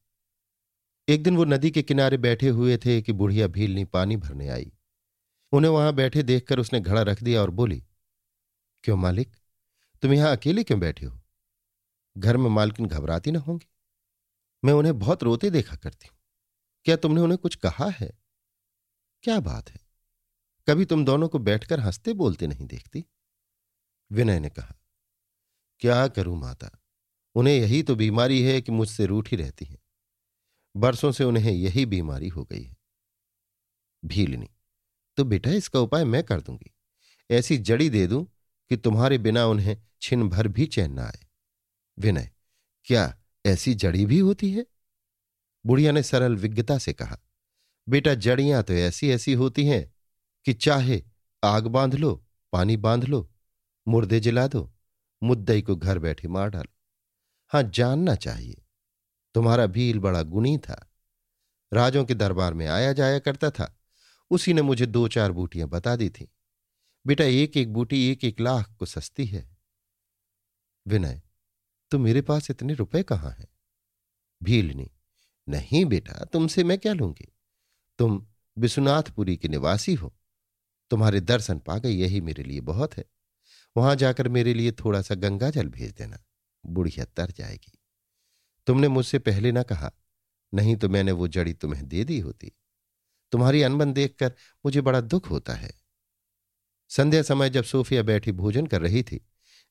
एक 1.07 1.23
दिन 1.23 1.37
वो 1.37 1.45
नदी 1.45 1.71
के 1.71 1.83
किनारे 1.83 2.17
बैठे 2.17 2.49
हुए 2.49 2.77
थे 2.77 3.01
कि 3.01 3.11
बुढ़िया 3.11 3.47
भीलनी 3.47 3.85
पानी 3.85 4.17
भरने 4.17 4.47
आई। 4.47 4.71
उन्हें 5.53 5.71
वहाँ 5.71 5.93
बैठे 5.93 6.23
देखकर 6.23 6.59
उसने 6.59 6.79
घड़ा 6.79 7.01
रख 7.01 7.23
दिया 7.23 7.41
और 7.41 7.49
बोली, 7.49 7.83
क्यों 8.83 8.97
मालिक? 8.97 9.35
तुम 10.03 10.13
यहाँ 10.13 10.35
अकेले 10.35 10.63
क्यों 10.63 10.79
बैठे 10.79 11.05
हो? 11.05 11.21
घर 12.17 12.37
में 12.37 12.49
मालकिन 12.49 12.85
घबराती 12.85 13.31
ना 13.31 13.39
होंगी। 13.39 13.67
मैं 14.63 14.73
उन्हें 14.73 14.99
बहुत 14.99 15.23
रोते 15.23 15.49
देखा 15.49 15.75
करती 15.75 16.07
हूँ। 16.07 16.17
क्या 16.85 16.95
तुमने 16.95 17.21
उन्हें 17.21 17.37
कुछ 17.37 17.55
कहा 17.55 17.89
है? 17.89 18.11
क्या 19.23 19.39
बात 19.39 19.69
है? 19.69 19.80
कभी 20.67 20.85
तुम 20.85 21.05
दोनों 21.05 21.27
को 21.29 21.39
बैठकर 21.39 21.79
हँसते 21.79 22.13
बोलते 22.13 22.47
नहीं 22.47 22.65
देखती? 22.67 23.05
विनय 24.11 24.39
ने 24.39 24.49
कहा, 24.49 24.75
क्या 25.79 26.07
करूँ 26.07 26.37
माता? 26.37 26.69
उन्हें 27.35 27.55
यही 27.55 27.83
तो 27.83 27.95
बीमारी 27.95 28.41
है 28.41 28.61
कि 28.61 28.71
मुझसे 28.71 29.05
रूठी 29.05 29.35
रहती 29.35 29.65
हैं। 29.65 29.77
बरसों 30.75 31.11
से 31.11 31.23
उन्हें 31.23 31.51
यही 31.51 31.85
बीमारी 31.85 32.27
हो 32.27 32.43
गई 32.43 32.63
है। 32.63 32.77
भीलनी 34.05 34.49
तो 35.17 35.23
बेटा 35.23 35.51
इसका 35.51 35.79
उपाय 35.79 36.03
मैं 36.05 36.23
कर 36.23 36.41
दूँगी। 36.41 36.71
ऐसी 37.31 37.57
जड़ी 37.57 37.89
दे 37.89 38.07
दूँ 38.07 38.25
कि 38.69 38.77
तुम्हारे 38.77 39.17
बिना 39.17 39.45
उन्हें 39.45 39.77
छिन 40.01 40.29
भर 40.29 40.47
भी 40.47 40.65
चैन 40.65 40.93
ना 40.93 41.03
आए। 41.03 41.25
विनय, 41.99 42.31
क्या 42.83 43.17
ऐसी 43.45 43.73
जड़ी 43.73 44.05
भी 44.05 44.19
होती 44.19 44.51
है? 44.51 44.65
बुढ़िया 45.65 45.91
ने 45.91 46.03
सरल 46.03 46.35
विज्ञता 46.35 46.77
से 46.77 46.93
कहा, 46.93 47.17
बेटा 47.89 48.13
जड़ियाँ 48.13 48.63
तो 48.63 48.73
ऐसी 48.73 49.09
ऐसी 49.09 49.33
होती 49.33 49.65
हैं 49.65 49.93
कि 50.45 50.53
चाहे 50.53 51.03
आग 51.43 51.67
बाँध 51.67 51.95
लो, 51.95 52.25
पानी 52.51 52.77
बाँध 52.77 53.03
लो, 53.03 53.31
मुर्दे 53.87 54.19
जला 54.19 54.47
दो, 54.47 54.73
मुद्दई 55.23 55.61
को 55.61 55.75
घर 55.75 55.99
बैठे 55.99 56.27
मार 56.27 56.49
डालो। 56.49 56.73
हाँ, 57.49 57.63
जानना 57.63 58.15
चाहिए। 58.15 58.61
तुम्हारा 59.33 59.65
भील 59.65 59.99
बड़ा 59.99 60.21
गुणी 60.21 60.57
था। 60.57 60.91
राजों 61.73 62.05
के 62.05 62.13
दरबार 62.13 62.53
में 62.53 62.67
आया 62.67 62.93
जाया 62.93 63.19
करता 63.19 63.49
था। 63.49 63.79
उसी 64.29 64.53
ने 64.53 64.61
मुझे 64.61 64.85
दो 64.85 65.07
चार 65.07 65.31
बूटियाँ 65.31 65.67
बता 65.67 65.95
दी 65.95 66.09
थी। 66.09 66.31
बेटा, 67.07 67.23
एक 67.23 67.57
एक 67.57 67.73
बूटी, 67.73 68.11
एक 68.11 68.23
एक 68.23 68.39
लाख 68.39 68.73
को 68.73 68.85
सस्ती 68.85 69.25
है। 69.25 69.57
विनय 70.87 71.21
तो 71.91 71.99
मेरे 71.99 72.21
पास 72.21 72.51
इतने 72.51 72.73
रुपए 72.73 73.03
कहाँ 73.03 73.31
हैं? 73.31 73.47
भीलनी, 74.43 74.91
नहीं 75.49 75.85
बेटा, 75.85 76.25
तुमसे 76.25 76.63
मैं 76.63 76.79
क्या 76.79 76.93
लूँगी? 76.93 77.33
तुम 77.97 78.27
विश्वनाथपुरी 78.57 79.37
के 79.37 79.47
निवासी 79.47 79.93
हो। 79.93 80.13
तुम्हारे 80.91 81.19
दर्शन 81.21 81.59
पा 81.59 81.77
गई 81.77 81.95
यही 81.95 82.21
मेरे 82.21 82.43
लिए 82.43 82.61
बहुत 82.61 82.97
है। 82.97 83.05
वहाँ 83.77 83.95
जाकर 83.95 84.27
मेरे 84.29 84.53
लिए 84.53 84.71
थोड़ा 84.71 85.01
सा 85.01 85.15
गंगा 85.15 85.49
जल 85.49 85.67
भेज 85.67 85.91
देना, 85.91 86.19
बुढ़िया 86.65 87.05
तर 87.05 87.31
जाएगी। 87.31 87.79
तुमने 88.67 88.87
मुझसे 88.87 89.19
पहले 89.19 89.51
ना 89.51 89.63
कहा, 89.63 89.91
नहीं 90.53 90.75
तो 90.75 90.89
मैंने 90.89 91.11
वो 91.11 91.27
जड़ी 91.27 91.53
तुम्हें 91.53 91.87
दे 91.87 92.03
दी 92.03 92.19
होती। 92.19 92.51
तुम्हारी 93.31 93.61
अनबन 93.61 93.93
देखकर 93.93 94.33
मुझे 94.65 94.81
बड़ा 94.81 95.01
दुख 95.01 95.29
होता 95.29 95.53
है। 95.53 95.73
संध्या 96.89 97.21
समय 97.21 97.49
जब 97.49 97.63
सोफिया 97.63 98.03
बैठी 98.03 98.31
भोजन 98.31 98.67
कर 98.67 98.81
रही 98.81 99.03
थी, 99.03 99.27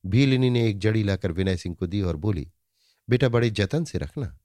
भीलिनी 0.07 0.51
ने 0.51 0.69
एक 0.69 0.79
जड़ी 0.79 1.03
लाकर 1.03 1.33
विनय 1.33 1.57
सिंह 1.57 1.75
को 1.75 1.87
दी 1.87 2.03
और 2.03 2.17
बोली, 2.17 2.53
बेटा 3.09 3.29
बड़े 3.29 3.51
जतन 3.51 3.85
से 3.85 3.99
रखना, 3.99 4.39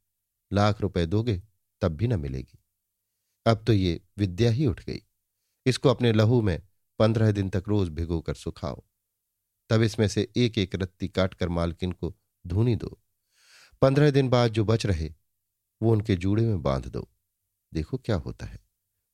लाख 0.53 0.81
रुपए 0.81 1.05
दोगे 1.05 1.41
तब 1.81 1.95
भी 1.95 2.07
न 2.07 2.19
मिलेगी। 2.19 2.63
अब 3.45 3.63
तो 3.63 3.73
ये 3.73 4.01
विद्या 4.17 4.51
ही 4.51 4.65
उठ 4.65 4.83
गई। 4.85 5.01
इसको 5.65 5.89
अपने 5.89 6.11
लहू 6.11 6.41
में 6.41 6.61
पंद्रह 6.99 7.31
दिन 7.31 7.49
तक 7.49 7.63
रोज 7.67 7.89
भिगोकर 7.89 8.33
सुखाओ। 8.33 8.83
तब 9.69 9.81
इसमें 9.81 10.07
से 10.07 10.31
एक 10.37 10.57
एक 10.57 10.75
रत्ती 10.75 11.07
काटकर 11.07 11.49
मालकिन 11.49 11.91
को 11.91 12.15
धूनी 12.47 12.75
दो। 12.75 13.01
पंद्रह 13.81 14.11
दिन 14.11 14.29
बाद 14.29 14.51
जो 14.51 14.65
बच 14.65 14.85
रहे, 14.85 15.13
वो 15.81 15.91
उनके 15.91 16.15
जूड़े 16.15 16.45
में 16.45 16.61
बाँध 16.61 16.87
दो। 16.87 17.11
देखो 17.73 17.97
क्या 17.97 18.15
होता 18.15 18.45
है। 18.45 18.59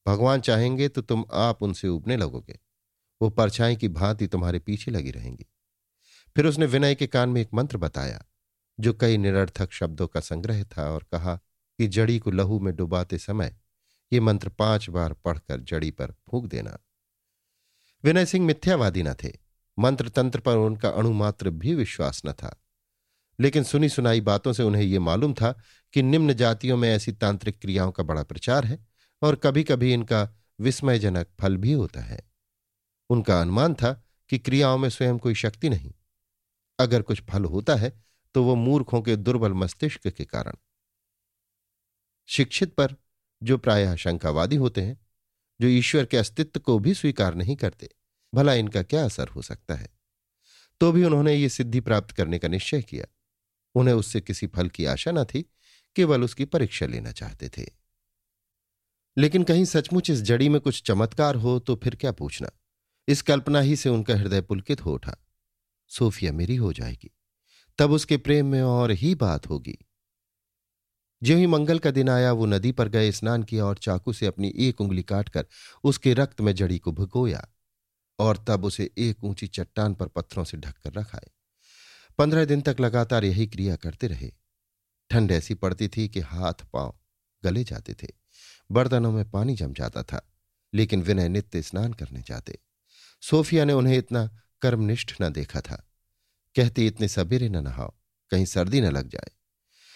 भगवान 0.08 0.42
चाहेंगे 0.42 0.90
तो 0.90 1.02
तुम 1.02 1.26
आप 1.32 1.64
उनसे 1.64 1.88
उबने 1.88 2.18
लगोगे। 2.18 2.60
वो 3.22 3.30
परछाई 3.30 3.76
की 3.76 3.88
भांति 3.88 4.28
तुम्हारे 4.28 4.60
पीछे 4.60 4.92
लगी 4.92 5.12
रहेंगी। 5.12 5.46
फिर 6.36 6.46
उसने 6.46 6.66
विनय 6.66 6.96
के 6.96 7.08
कान 7.08 7.30
में 7.30 7.42
एक 7.42 7.50
मंत्र 7.54 7.78
बताया, 7.78 8.26
जो 8.80 8.94
कई 8.94 9.18
निरर्थक 9.18 9.72
शब्दों 9.72 10.08
का 10.08 10.20
संग्रह 10.20 10.64
था 10.64 10.92
और 10.92 11.04
कहा 11.12 11.36
कि 11.80 11.88
जड़ी 11.88 12.20
को 12.20 12.32
लहू 12.32 12.60
में 12.60 12.76
डुबाते 12.76 13.18
समय 13.18 13.61
ये 14.14 14.20
मंत्र 14.20 14.50
पाँच 14.50 14.90
बार 14.90 15.14
पढ़कर 15.14 15.60
जड़ी 15.60 15.92
पर 15.92 16.12
फूंक 16.12 16.46
देना। 16.46 16.78
विनय 18.04 18.26
सिंह 18.26 18.46
मिथ्यावादी 18.46 19.04
न 19.04 19.14
थे। 19.14 19.38
मंत्र 19.80 20.10
तंत्र 20.10 20.40
पर 20.40 20.58
उनका 20.58 20.90
अणुमात्र 20.90 21.50
भी 21.50 21.76
विश्वास 21.76 22.22
न 22.26 22.34
था। 22.34 22.62
लेकिन 23.40 23.64
सुनी 23.64 23.90
सुनाई 23.90 24.22
बातों 24.22 24.54
से 24.54 24.64
उन्हें 24.64 24.84
यह 24.84 25.00
मालूम 25.00 25.34
था 25.34 25.62
कि 25.94 26.02
निम्न 26.02 26.34
जातियों 26.34 26.78
में 26.78 26.90
ऐसी 26.90 27.12
तांत्रिक 27.12 27.60
क्रियाओं 27.60 27.92
का 27.92 28.04
बड़ा 28.04 28.24
प्रचार 28.24 28.66
है 28.66 28.88
और 29.22 29.36
कभी 29.36 29.64
कभी 29.64 29.94
इनका 29.94 30.30
विस्मयजनक 30.60 31.28
फल 31.40 31.58
भी 31.58 31.74
होता 31.74 32.02
है। 32.02 32.32
उनका 33.10 33.42
अनुमान 33.42 33.74
था 33.74 34.04
कि 34.30 34.40
क्रियाओं 34.40 34.78
में 34.78 34.90
स्वयं 34.90 35.18
कोई 35.18 35.36
शक्ति 35.36 35.70
नहीं। 35.70 35.94
अगर 36.80 37.02
कुछ 37.02 37.22
फल 37.22 37.46
होता 37.46 37.76
है 37.76 38.04
तो 38.34 38.44
वो 38.44 38.56
मूर्खों 38.56 39.02
के 39.02 39.16
दुर्बल 39.16 39.54
मस्तिष्क 39.54 40.08
के 40.08 40.26
कारण। 40.26 40.54
शिक्षित 42.28 42.74
पर 42.76 42.96
जो 43.44 43.58
प्रायः 43.58 43.96
शंकावादी 43.96 44.56
होते 44.56 44.82
हैं, 44.82 45.08
जो 45.62 45.68
ईश्वर 45.68 46.06
के 46.06 46.18
अस्तित्व 46.18 46.60
को 46.60 46.80
भी 46.80 46.94
स्वीकार 46.94 47.36
नहीं 47.36 47.56
करते, 47.56 47.90
भला 48.36 48.54
इनका 48.54 48.84
क्या 48.84 49.06
असर 49.06 49.28
हो 49.28 49.42
सकता 49.42 49.76
है? 49.76 49.88
तो 50.80 50.92
भी 50.92 51.04
उन्होंने 51.04 51.36
ये 51.36 51.50
सिद्धि 51.50 51.80
प्राप्त 51.80 52.12
करने 52.12 52.40
का 52.40 52.48
निश्चय 52.48 52.82
किया। 52.82 53.06
उन्हें 53.76 53.96
उससे 53.96 54.22
किसी 54.22 54.48
फल 54.48 54.70
की 54.70 54.86
आशा 54.86 55.12
न 55.12 55.24
थी, 55.24 55.46
केवल 55.96 56.24
उसकी 56.24 56.46
परीक्षा 56.46 56.86
लेना 56.86 57.12
चाहते 57.12 57.50
थे। 57.50 57.66
लेकिन 59.18 59.44
कहीं 59.44 59.66
सचमुच 59.66 60.10
इस 60.10 60.22
जड़ी 60.22 60.50
में 60.50 60.62
कुछ 60.62 60.84
चमत्कार 60.84 61.36
हो 61.36 61.60
तो 61.60 61.76
फिर 61.76 61.96
क्या 61.96 62.12
पूछना? 62.12 62.50
इस 63.08 63.22
कल्पना 63.22 63.60
ही 63.60 63.76
से 63.76 63.90
उनका 63.90 64.16
हृदय 64.16 64.42
पुलकित 64.42 64.86
हो 64.86 64.94
उठा। 64.94 65.16
सोफिया 65.88 66.32
मेरी 66.32 66.56
हो 66.56 66.74
जाएगी। 66.74 67.12
तब 67.78 67.92
उसके 67.92 68.18
प्रेम 68.18 68.46
में 68.46 68.62
और 68.62 68.92
ही 68.92 69.16
बात 69.16 69.50
होगी। 69.50 69.78
जो 71.24 71.36
ही 71.38 71.48
मंगल 71.48 71.80
का 71.80 71.92
दिन 71.92 72.10
आया, 72.10 72.32
वो 72.32 72.46
नदी 72.46 72.72
पर 72.72 72.88
गए, 72.90 73.12
स्नान 73.12 73.44
किया 73.44 73.66
और 73.66 73.78
चाकू 73.78 74.14
से 74.14 74.26
अपनी 74.26 74.54
एक 74.58 74.82
उंगली 74.82 75.04
काटकर 75.04 75.46
उसके 75.84 76.14
रक्त 76.14 76.42
में 76.42 76.56
जड़ी 76.56 76.80
को 76.80 76.92
भुगोया 76.92 77.48
और 78.20 78.46
तब 78.48 78.66
उसे 78.66 78.92
एक 78.98 79.24
ऊँची 79.24 79.48
चट्टान 79.48 79.94
पर 79.94 80.08
पत्थरों 80.08 80.44
से 80.44 80.58
ढककर 80.58 80.94
रखाए। 80.94 81.32
पंद्रह 82.18 82.46
दिन 82.46 82.62
तक 82.62 82.76
लगातार 82.80 83.24
यही 83.24 83.48
क्रिया 83.48 83.76
करते 83.76 84.08
रहे। 84.08 84.32
ठंड 85.10 85.32
ऐसी 85.32 85.54
पड़ती 85.54 85.88
थी 85.88 86.08
कि 86.08 86.20
हाथ 86.20 86.54
पाँव 86.74 87.00
गले 87.44 87.64
जाते 87.64 87.94
थे। 87.94 88.08
बर्तनों 88.72 89.12
में 89.12 89.32
पानी 89.32 89.56
जम 89.56 89.74
जाता 89.74 90.04
था, 90.04 90.34
लेकिन 90.74 91.02
विनय 91.02 91.30
नित्य 91.30 91.62
स्नान 91.62 91.94
करने 91.94 92.22
जाते। 92.22 92.60
सोफिया 93.22 93.66
ने 93.66 93.74
उन्हें 93.74 93.98
इतना 93.98 94.40
कर्मनिष्ठ 94.62 95.14
न 95.22 95.30
देखा 95.30 95.62
था। 95.62 95.90
कहती, 96.56 96.88
इतने 96.88 97.08
सबेरे 97.08 97.50
न 97.50 97.58
नहाओ, 97.58 97.94
कहीं 98.30 98.46
सर्दी 98.46 98.82
न 98.82 98.86
लग 98.86 99.10
जाए। 99.10 99.32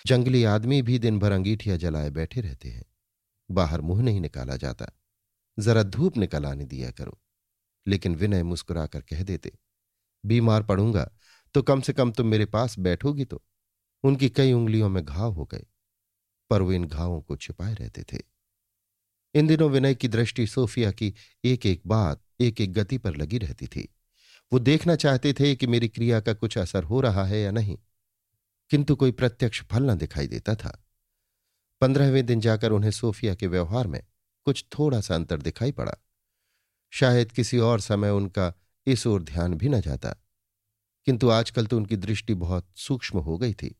जंगली 0.05 0.43
आदमी 0.43 0.81
भी 0.81 0.97
दिन 0.99 1.19
भर 1.19 1.31
अंगीठियाँ 1.31 1.77
जलाए 1.77 2.09
बैठे 2.09 2.41
रहते 2.41 2.69
हैं। 2.69 2.83
बाहर 3.49 3.81
मुँह 3.81 4.01
नहीं 4.03 4.19
निकाला 4.21 4.55
जाता। 4.55 4.85
जरा 5.57 5.83
धूप 5.83 6.17
निकल 6.17 6.45
आने 6.45 6.65
दिया 6.65 6.91
करो। 6.91 7.17
लेकिन 7.87 8.15
विनय 8.15 8.43
मुस्कुराकर 8.43 9.01
कह 9.01 9.23
देते, 9.23 9.51
बीमार 10.23 10.63
पड़ूँगा 10.63 11.09
तो 11.55 11.61
कम 11.61 11.81
से 11.81 11.93
कम 11.93 12.11
तुम 12.11 12.27
मेरे 12.27 12.45
पास 12.45 12.77
बैठोगी 12.79 13.25
तो। 13.25 13.41
उनकी 14.03 14.29
कई 14.29 14.51
उंगलियों 14.53 14.89
में 14.89 15.03
घाव 15.05 15.33
हो 15.33 15.45
गए, 15.45 15.65
पर 16.49 16.61
वो 16.61 16.71
इन 16.71 16.85
घावों 16.85 17.21
को 17.21 17.35
छिपाए 17.35 17.73
रहते 17.73 18.03
थे। 18.03 18.21
इन 19.35 19.47
दिनों 19.47 19.69
विनय 19.69 19.95
की 19.95 20.07
दृष्टि 20.07 20.47
सोफिया 20.47 20.91
की 20.91 21.13
एक 21.45 21.65
एक 21.65 21.81
बात 21.87 22.21
एक 22.41 22.61
एक 22.61 22.73
गति 22.73 22.97
पर 22.97 23.15
लगी 23.15 23.37
रहती 23.37 23.67
थी। 23.67 23.87
वो 24.51 24.59
देखना 24.59 24.95
चाहते 24.95 25.33
थे 25.33 25.55
कि 25.55 25.67
मेरी 25.67 25.87
क्रिया 25.87 26.19
का 26.19 26.33
कुछ 26.33 26.57
असर 26.57 26.83
हो 26.83 27.01
रहा 27.01 27.25
है 27.25 27.41
या 27.41 27.51
नहीं। 27.51 27.77
किंतु 28.69 28.95
कोई 28.95 29.11
प्रत्यक्ष 29.11 29.63
फल 29.63 29.91
न 29.91 29.97
दिखाई 29.97 30.27
देता 30.27 30.55
था। 30.55 30.85
पंद्रहवें 31.81 32.25
दिन 32.25 32.39
जाकर 32.39 32.71
उन्हें 32.71 32.91
सोफिया 32.91 33.35
के 33.35 33.47
व्यवहार 33.47 33.87
में 33.87 34.03
कुछ 34.45 34.65
थोड़ा 34.79 35.01
सा 35.01 35.15
अंतर 35.15 35.41
दिखाई 35.41 35.71
पड़ा। 35.71 35.93
शायद 36.89 37.31
किसी 37.31 37.57
और 37.57 37.79
समय 37.79 38.09
उनका 38.09 38.53
इस 38.87 39.07
ओर 39.07 39.23
ध्यान 39.23 39.53
भी 39.53 39.69
न 39.69 39.81
जाता। 39.81 40.15
किंतु 41.05 41.29
आजकल 41.29 41.65
तो 41.65 41.77
उनकी 41.77 41.95
दृष्टि 41.97 42.33
बहुत 42.33 42.69
सूक्ष्म 42.75 43.19
हो 43.19 43.37
गई 43.37 43.53
थी। 43.53 43.75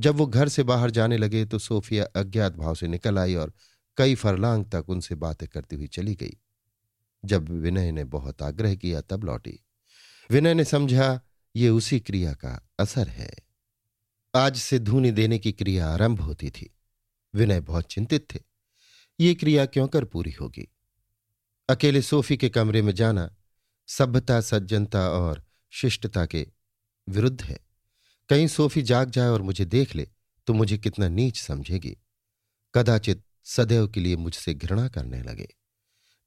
जब 0.00 0.14
वो 0.14 0.26
घर 0.26 0.48
से 0.48 0.62
बाहर 0.62 0.90
जाने 0.90 1.16
लगे 1.16 1.44
तो 1.44 1.58
सोफिया 1.58 2.04
अज्ञात 2.04 2.52
भाव 2.56 2.74
से 2.74 2.88
निकल 2.88 3.18
आई 3.18 3.34
और 3.34 3.52
कई 3.96 4.14
फरलांग 4.14 4.64
तक 4.64 4.84
उनसे 4.88 5.14
बातें 5.14 5.48
करती 5.48 5.76
हुई 5.76 5.86
चली 5.86 6.14
गई। 6.14 6.36
जब 7.24 7.48
विनय 7.48 7.92
ने 7.92 8.04
बहुत 8.04 8.42
आग्रह 8.42 8.74
किया 8.74 9.00
तब 9.00 9.24
लौटी। 9.24 9.60
विनय 10.30 10.54
ने 10.54 10.64
समझा, 10.64 11.20
ये 11.56 11.68
उसी 11.68 12.00
क्रिया 12.00 12.32
का 12.32 12.70
असर 12.78 13.08
है। 13.08 13.47
आज 14.38 14.56
से 14.56 14.78
धूनी 14.78 15.10
देने 15.10 15.38
की 15.38 15.52
क्रिया 15.52 15.88
आरंभ 15.88 16.20
होती 16.20 16.50
थी। 16.50 16.74
विनय 17.34 17.60
बहुत 17.60 17.84
चिंतित 17.84 18.34
थे। 18.34 18.40
ये 19.20 19.34
क्रिया 19.34 19.66
क्यों 19.66 19.88
कर 19.88 20.04
पूरी 20.04 20.30
होगी? 20.30 20.68
अकेले 21.68 22.02
सोफी 22.02 22.36
के 22.36 22.48
कमरे 22.48 22.82
में 22.82 22.94
जाना 22.94 23.36
सभ्यता, 23.86 24.40
सज्जनता 24.40 25.08
और 25.08 25.44
शिष्टता 25.70 26.26
के 26.26 26.46
विरुद्ध 27.08 27.42
है। 27.42 27.58
कहीं 28.28 28.46
सोफी 28.46 28.82
जाग 28.82 29.10
जाए 29.10 29.28
और 29.28 29.42
मुझे 29.42 29.64
देख 29.64 29.96
ले 29.96 30.08
तो 30.46 30.52
मुझे 30.52 30.78
कितना 30.78 31.08
नीच 31.08 31.40
समझेगी। 31.40 31.96
कदाचित 32.74 33.22
सदैव 33.44 33.88
के 33.88 34.00
लिए 34.00 34.16
मुझसे 34.16 34.54
घृणा 34.54 34.88
करने 34.88 35.22
लगे। 35.22 35.48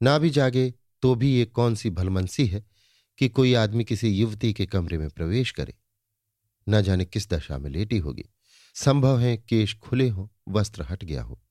ना 0.04 0.18
भी 0.18 0.30
जागे 0.30 0.74
तो 1.02 1.16
भी 1.16 1.34
ये 1.34 1.46
कौन 1.46 1.76
सी 1.76 1.90
भलमनसी 1.90 2.48
है 2.48 2.66
कि 3.18 3.30
कोई 3.30 3.54
आदमी 3.54 3.84
किसी 3.84 4.10
युवती 4.10 4.54
के 4.54 4.66
कमरे 4.66 4.98
में 4.98 5.10
प्रवेश 5.10 5.52
करे? 5.52 5.74
न 6.70 6.82
जाने 6.82 7.06
किस 7.06 7.30
दशा 7.30 7.58
में 7.58 7.70
लेटी 7.70 7.98
होगी। 7.98 8.24
संभव 8.76 9.20
है 9.20 9.38
केश 9.38 9.78
खुले 9.78 10.10
हों, 10.10 10.28
वस्त्र 10.50 10.86
हट 10.90 11.04
गया 11.04 11.24
हो। 11.24 11.42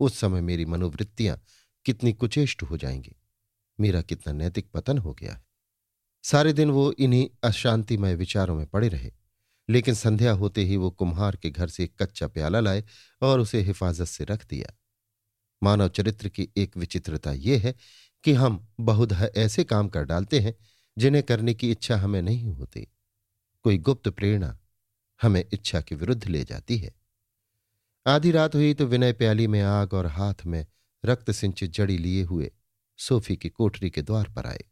उस 0.00 0.18
समय 0.18 0.40
मेरी 0.40 0.64
मनोवृत्तियाँ 0.64 1.42
कितनी 1.84 2.12
कुचेष्ट 2.12 2.62
हो 2.62 2.76
जाएँगी। 2.76 3.16
मेरा 3.80 4.02
कितना 4.02 4.32
नैतिक 4.32 4.70
पतन 4.70 4.98
हो 4.98 5.14
गया 5.14 5.32
है। 5.32 5.44
सारे 6.22 6.52
दिन 6.52 6.70
वो 6.70 6.92
इन्हीं 6.92 7.28
अशांतिमय 7.42 8.14
विचारों 8.14 8.54
में 8.54 8.66
पड़े 8.66 8.88
रहे, 8.88 9.12
लेकिन 9.68 9.94
संध्या 9.94 10.32
होते 10.32 10.64
ही 10.64 10.76
वो 10.76 10.90
कुम्हार 10.90 11.36
के 11.36 11.50
घर 11.50 11.68
से 11.68 11.84
एक 11.84 12.02
कच्चा 12.02 12.28
प्याला 12.28 12.60
लाए 12.60 12.84
और 13.22 13.40
उसे 13.40 13.60
हिफाजत 13.60 14.04
से 14.04 14.24
रख 14.24 14.46
दिया। 14.48 14.76
मानव 15.62 15.88
चरित्र 15.88 16.28
की 16.28 16.48
एक 16.56 16.76
विचित्रता 16.76 17.32
यह 17.32 17.60
है 17.60 17.74
कि 18.24 18.32
हम 18.32 18.68
बहुधा 18.80 19.26
ऐसे 19.36 19.64
काम 19.64 19.88
कर 19.88 20.04
डालते 20.04 20.40
हैं 20.40 20.54
जिन्हें 20.98 21.24
करने 21.24 21.54
की 21.54 21.70
इच्छा 21.70 21.96
हमें 21.96 22.22
नहीं 22.22 22.52
होती। 22.52 22.88
कोई 23.62 23.78
गुप्त 23.78 24.08
प्रेरणा 24.08 24.59
हमें 25.22 25.44
इच्छा 25.52 25.80
के 25.80 25.94
विरुद्ध 25.94 26.28
ले 26.28 26.44
जाती 26.44 26.78
है। 26.78 26.94
आधी 28.06 28.30
रात 28.30 28.54
हुई 28.54 28.74
तो 28.74 28.86
विनय 28.86 29.12
प्याली 29.12 29.46
में 29.46 29.62
आग 29.62 29.92
और 29.92 30.06
हाथ 30.06 30.34
में 30.46 30.66
रक्त 31.04 31.30
सिंचित 31.30 31.70
जड़ी 31.70 31.98
लिए 31.98 32.22
हुए 32.22 32.52
सोफी 32.98 33.36
की 33.36 33.48
कोठरी 33.48 33.90
के 33.90 34.02
द्वार 34.02 34.28
पर 34.28 34.46
आए। 34.46 34.64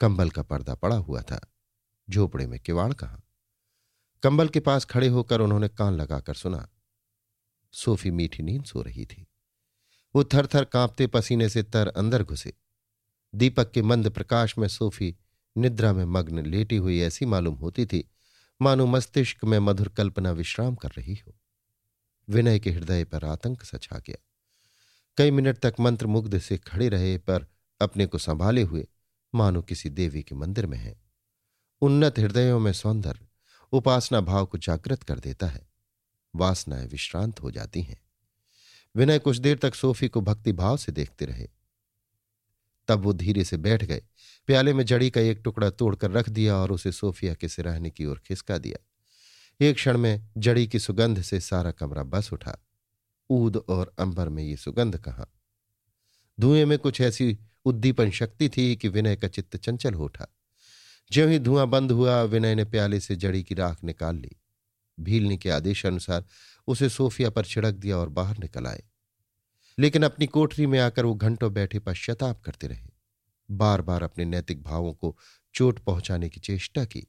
कंबल 0.00 0.30
का 0.30 0.42
पर्दा 0.42 0.74
पड़ा 0.74 0.96
हुआ 0.96 1.22
था। 1.22 1.52
झोपड़े 2.10 2.46
में 2.46 2.60
किवाड़ 2.60 2.92
कहा? 2.92 3.20
कंबल 4.22 4.48
के 4.48 4.60
पास 4.60 4.84
खड़े 4.84 5.08
होकर 5.08 5.40
उन्होंने 5.40 5.68
कान 5.68 5.94
लगाकर 5.94 6.34
सुना। 6.34 6.68
सोफी 7.72 8.10
मीठी 8.10 8.42
नींद 8.42 8.64
सो 8.64 8.82
रही 8.82 9.06
थी। 9.06 9.26
वो 10.14 10.24
थर 10.24 10.46
थर 10.46 10.64
कांपते 10.64 11.06
पसीने 11.06 11.48
से 11.48 11.62
तर 11.62 11.88
अंदर 11.88 12.22
घुसे। 12.22 12.54
दीपक 13.34 13.70
के 13.70 13.82
मंद 13.82 14.10
प्रकाश 14.10 14.58
में 14.58 14.68
सोफी 14.68 15.16
निद्रा 15.56 15.92
में 15.92 16.04
मग्न 16.04 16.46
लेटी 16.46 16.76
हुई 16.76 17.00
ऐसी 17.00 17.26
मालूम 17.26 17.54
होती 17.54 17.86
थी 17.86 18.10
मानो 18.62 18.86
मस्तिष्क 18.86 19.44
में 19.44 19.58
मधुर 19.58 19.88
कल्पना 19.88 20.30
विश्राम 20.30 20.74
कर 20.74 20.88
रही 20.88 21.14
हो। 21.14 21.34
विनय 22.28 22.58
के 22.58 22.70
हृदय 22.70 23.04
पर 23.04 23.24
आतंक 23.24 23.64
सछा 23.64 23.98
गया। 23.98 24.16
कई 25.16 25.30
मिनट 25.30 25.58
तक 25.58 25.74
मंत्र 25.80 26.06
मुग्ध 26.06 26.38
से 26.38 26.58
खड़े 26.58 26.88
रहे, 26.88 27.18
पर 27.18 27.46
अपने 27.80 28.06
को 28.06 28.18
संभाले 28.18 28.62
हुए 28.62 28.88
मानो 29.34 29.62
किसी 29.62 29.90
देवी 29.90 30.22
के 30.22 30.34
मंदिर 30.34 30.66
में 30.66 30.78
है। 30.78 31.00
उन्नत 31.80 32.18
हृदयों 32.18 32.60
में 32.60 32.72
सौंदर्य, 32.72 33.26
उपासना 33.72 34.20
भाव 34.20 34.46
को 34.46 34.58
जागृत 34.58 35.02
कर 35.02 35.18
देता 35.18 35.46
है। 35.46 35.68
वासनाएँ 36.36 36.86
विश्रांत 36.86 37.42
हो 37.42 37.50
जाती 37.50 37.82
हैं। 37.82 38.02
विनय 38.96 39.18
कुछ 39.18 39.36
देर 39.36 39.58
तक 39.58 39.74
सोफी 39.74 40.08
को 40.08 40.20
भक्ति 40.20 40.52
भाव 40.52 40.76
से 40.76 40.92
देखते 40.92 41.24
रहे। 41.24 41.50
तब 42.88 43.00
वो 43.00 43.12
धीरे 43.12 43.44
से 43.44 43.56
बैठ 43.56 43.84
गए। 43.84 44.02
प्याले 44.46 44.72
में 44.72 44.84
जड़ी 44.84 45.10
का 45.10 45.20
एक 45.20 45.40
टुकड़ा 45.44 45.70
तोड़कर 45.70 46.10
रख 46.10 46.28
दिया 46.28 46.56
और 46.56 46.72
उसे 46.72 46.92
सोफिया 46.92 47.34
के 47.34 47.48
सिराहने 47.48 47.90
की 47.90 48.04
ओर 48.04 48.22
खिसका 48.26 48.58
दिया। 48.58 48.86
एक 49.60 49.74
क्षण 49.74 49.98
में 49.98 50.28
जड़ी 50.38 50.66
की 50.66 50.78
सुगंध 50.78 51.22
से 51.22 51.40
सारा 51.40 51.70
कमरा 51.70 52.02
बस 52.02 52.32
उठा। 52.32 52.58
ऊद 53.30 53.56
और 53.56 53.94
अंबर 53.98 54.28
में 54.28 54.42
ये 54.42 54.56
सुगंध 54.56 54.96
कहा? 54.96 55.26
धुएँ 56.40 56.64
में 56.64 56.78
कुछ 56.78 57.00
ऐसी 57.00 57.38
उद्दीपन 57.64 58.10
शक्ति 58.10 58.48
थी 58.48 58.76
कि 58.76 58.88
विनय 58.88 59.16
का 59.16 59.28
चित्त 59.28 59.56
चंचल 59.56 59.94
हो 59.94 60.04
उठा। 60.04 60.26
ज्यों 61.12 61.30
ही 61.30 61.38
धुआँ 61.38 61.66
बंद 61.66 61.92
हुआ, 61.92 62.22
विनय 62.22 62.54
ने 62.54 62.64
प्याले 62.64 63.00
से 63.00 63.16
जड़ी 63.16 63.42
की 63.42 63.54
राख 63.54 63.84
निकाल 63.84 64.16
ली। 64.16 64.30
भीलनी 65.00 65.38
के 65.38 65.50
आदेशानुसार 65.50 66.24
उसे 66.66 66.88
सोफिया 66.88 67.30
पर 67.30 67.44
छिड़क 67.44 67.74
दिया 67.74 67.96
और 67.96 68.08
बाहर 68.08 68.38
निकल 68.38 68.66
आए। 68.66 68.82
लेकिन 69.78 70.02
अपनी 70.02 70.26
कोठरी 70.26 70.66
में 70.66 70.78
आकर 70.78 71.04
वो 71.04 71.14
घंटों 71.14 71.52
बैठे 71.52 71.78
पश्चाताप 71.78 72.42
करते 72.42 72.66
रहे। 72.66 72.88
बार 73.50 73.82
बार 73.82 74.02
अपने 74.02 74.24
नैतिक 74.24 74.62
भावों 74.62 74.94
को 74.94 75.18
चोट 75.54 75.78
पहुँचाने 75.78 76.28
की 76.28 76.40
चेष्टा 76.40 76.84
की। 76.84 77.06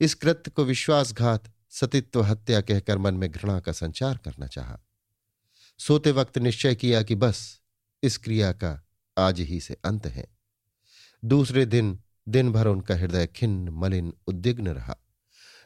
इस 0.00 0.14
कृत्य 0.14 0.50
को 0.50 0.64
विश्वासघात, 0.64 1.52
सतित्व 1.70 2.22
हत्या 2.22 2.60
कहकर 2.60 2.98
मन 2.98 3.14
में 3.14 3.30
घृणा 3.30 3.60
का 3.60 3.72
संचार 3.72 4.16
करना 4.16 4.46
चाहा। 4.46 4.80
सोते 5.78 6.10
वक्त 6.10 6.38
निश्चय 6.38 6.74
किया 6.74 7.02
कि 7.02 7.14
बस, 7.14 7.60
इस 8.02 8.18
क्रिया 8.18 8.52
का 8.52 8.86
आज 9.18 9.40
ही 9.40 9.60
से 9.60 9.76
अंत 9.84 10.06
है। 10.06 10.26
दूसरे 11.24 11.66
दिन 11.66 12.00
दिन 12.28 12.52
भर 12.52 12.66
उनका 12.66 12.96
हृदय 12.96 13.26
खिन्न, 13.26 13.68
मलिन, 13.68 14.12
उद्विग्न 14.26 14.68
रहा। 14.68 14.96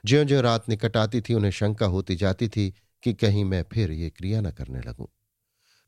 ज्यो 0.05 0.25
ज्यो 0.25 0.41
रात 0.41 0.69
निकट 0.69 0.97
आती 0.97 1.21
थी, 1.21 1.35
उन्हें 1.35 1.51
शंका 1.51 1.87
होती 1.87 2.17
जाती 2.17 2.49
थी 2.49 2.75
कि 3.03 3.15
कहीं 3.15 3.45
मैं 3.45 3.65
फिर 3.73 3.91
ये 3.91 4.11
क्रिया 4.11 4.41
न 4.41 4.51
करने 4.51 4.81
लगूं। 4.81 5.07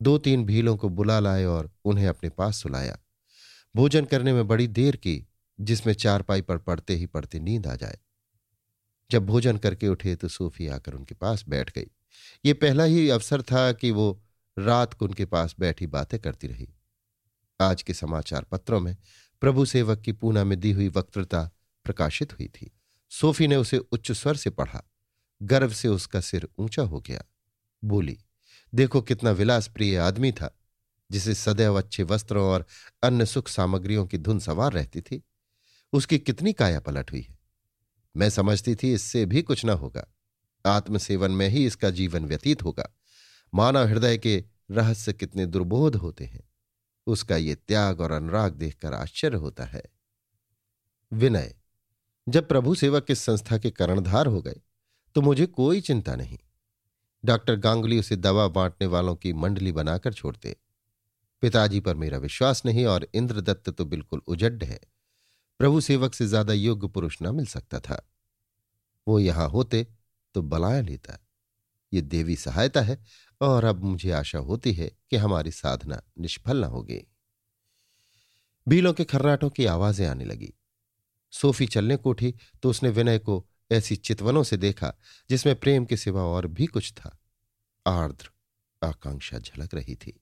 दो 0.03 0.19
तीन 0.19 0.45
भीलों 0.45 0.77
को 0.77 0.89
बुला 0.89 1.21
लाए 1.21 1.45
और 1.45 1.73
उन्हें 1.85 2.09
अपने 2.09 2.31
पास 2.31 2.63
सुलाया। 2.63 2.99
भोजन 3.77 4.05
करने 4.05 4.33
में 4.33 4.49
बड़ी 4.49 4.67
देर 4.67 4.97
की, 4.97 5.27
जिसमें 5.61 5.95
चारपाई 5.95 6.41
पर 6.41 6.59
पड़ते 6.59 6.95
ही 6.95 7.07
पड़ते 7.07 7.41
नींद 7.41 7.67
आ 7.67 7.75
जाए। 7.75 7.99
जब 9.11 9.27
भोजन 9.27 9.57
करके 9.57 9.89
उठे 9.89 10.17
तो 10.17 10.29
सूफी 10.29 10.67
आकर 10.67 10.95
उनके 10.95 11.15
पास 11.15 11.45
बैठ 11.49 11.75
गई। 11.75 11.87
ये 12.45 12.53
पहला 12.53 12.85
ही 12.85 13.09
अवसर 13.09 13.43
था 13.43 13.73
कि 13.73 13.91
वो 13.91 14.23
रात 14.59 14.95
को 14.95 15.05
उनके 15.05 15.25
पास 15.25 15.57
बैठी 15.59 15.87
बातें 15.87 16.21
करती 16.21 16.47
रही। 16.47 16.69
आज 17.61 17.83
के 17.83 17.95
समाचार 17.95 18.43
पत्रों 18.43 18.81
में 18.81 18.97
प्रभु 19.41 19.65
सेवक 19.65 20.01
की 20.01 20.13
पूना 20.13 20.45
में 20.45 20.61
दी 20.61 20.73
हुई 20.73 20.89
वक्तृता 20.89 21.51
प्रकाशित 21.85 22.33
हुई 22.33 22.49
थी। 22.49 22.71
सोफी 23.11 23.47
ने 23.49 23.57
उसे 23.57 23.79
उच्च 23.79 24.13
स्वर 24.13 24.37
से 24.37 24.51
पढ़ा। 24.51 24.83
गर्व 25.43 25.73
से 25.73 25.89
उसका 25.89 26.21
सिर 26.21 26.49
ऊँचा 26.59 26.83
हो 26.83 27.01
गया। 27.01 27.25
बोली 27.85 28.19
देखो 28.75 29.03
कितना 29.03 29.31
विलास 29.31 29.69
प्रिय 29.69 29.99
आदमी 29.99 30.33
था, 30.33 30.59
जिसे 31.11 31.35
सदैव 31.35 31.79
अच्छे 31.79 32.03
वस्त्रों 32.03 32.45
और 32.45 32.67
अन्य 33.03 33.27
सुख 33.27 33.49
सामग्रियों 33.49 34.07
की 34.07 34.19
धुन 34.19 34.39
सवार 34.39 34.73
रहती 34.73 35.01
थी। 35.01 35.23
उसकी 35.93 36.19
कितनी 36.19 36.53
काया 36.53 36.81
पलट 36.81 37.13
हुई 37.13 37.21
है। 37.21 37.39
मैं 38.17 38.31
समझती 38.31 38.75
थी 38.75 38.93
इससे 38.95 39.27
भी 39.27 39.43
कुछ 39.43 39.65
न 39.65 39.71
होगा। 39.71 40.07
आत्मसेवन 40.67 41.31
में 41.31 41.49
ही 41.49 41.67
इसका 41.67 41.91
जीवन 41.91 42.25
व्यतीत 42.25 42.63
होगा। 42.63 42.89
मानव 43.55 43.87
हृदय 43.87 44.19
के 44.19 44.45
रहस्य 44.71 45.13
कितने 45.13 45.47
दुर्बोध 45.47 45.97
होते 45.97 46.25
हैं। 46.25 46.49
उसका 47.07 47.37
ये 47.37 47.55
त्याग 47.55 48.01
और 48.01 48.13
अनुराग 48.13 48.53
देखकर 48.53 48.95
आश्चर्य 48.95 49.37
होता 49.37 49.65
है। 49.65 49.83
विनय, 51.13 51.55
जब 52.29 52.49
प्रभु 52.49 52.75
सेवक 52.75 53.07
इस 53.11 53.19
संस्था 53.19 53.59
के 53.59 53.71
कर्णधार 53.71 54.27
हो 54.27 54.43
गए 54.43 54.61
तो 55.15 55.21
मुझे 55.21 55.47
कोई 55.47 55.81
चिंता 55.81 56.17
नहीं। 56.17 56.39
डॉक्टर 57.25 57.57
गांगुली 57.57 57.99
उसे 57.99 58.17
दवा 58.17 58.47
बांटने 58.49 58.87
वालों 58.87 59.15
की 59.17 59.33
मंडली 59.33 59.73
बनाकर 59.73 60.13
छोड़ते। 60.13 60.57
पिताजी 61.43 61.81
पर 61.81 61.95
मेरा 61.95 62.19
विश्वास 62.19 62.65
नहीं 62.67 62.85
और 62.87 63.07
इंद्रदत्त 63.15 63.71
तो 63.71 63.85
बिल्कुल 63.85 64.23
उजड्ड 64.27 64.65
है। 64.65 64.81
प्रभु 65.61 65.81
सेवक 65.81 66.15
से 66.15 66.27
ज़्यादा 66.27 66.53
योग्य 66.53 66.89
पुरुष 66.89 67.17
न 67.23 67.35
मिल 67.35 67.47
सकता 67.47 67.81
था। 67.81 68.03
वो 69.07 69.19
यहाँ 69.19 69.49
होते 69.49 69.87
तो 70.35 70.43
बलाया 70.43 70.81
लेता। 70.81 71.19
ये 71.93 72.01
देवी 72.01 72.37
सहायता 72.37 72.81
है 72.81 72.99
और 73.41 73.65
अब 73.65 73.85
मुझे 73.85 74.11
आशा 74.11 74.39
होती 74.39 74.73
है 74.73 74.91
कि 75.11 75.17
हमारी 75.17 75.51
साधना 75.51 76.03
निष्फल 76.19 76.61
न 76.61 76.65
होगी। 76.65 77.01
बीलों 78.67 78.93
के 78.93 79.05
खर्राटों 79.05 79.51
की 79.51 79.67
आवाज़ें 79.67 80.07
आने 80.07 80.25
लगी। 80.25 80.53
सोफी 81.33 81.67
चलने 81.67 81.97
को 81.97 82.11
उठी 82.11 82.35
तो 82.63 82.71
उसने 82.71 82.91
विनय 82.91 83.19
को 83.19 83.45
ऐसी 83.73 83.97
चितवनों 83.97 84.43
से 84.43 84.57
देखा, 84.57 84.95
जिसमें 85.31 85.55
प्रेम 85.57 85.85
के 85.85 85.97
सिवा 85.97 86.23
और 86.23 86.47
भी 86.47 86.67
कुछ 86.67 86.93
था। 86.93 87.19
आर्द्र 87.87 88.31
आकांक्षा 88.83 89.39
झलक 89.39 89.75
रही 89.75 89.95
थी। 89.95 90.21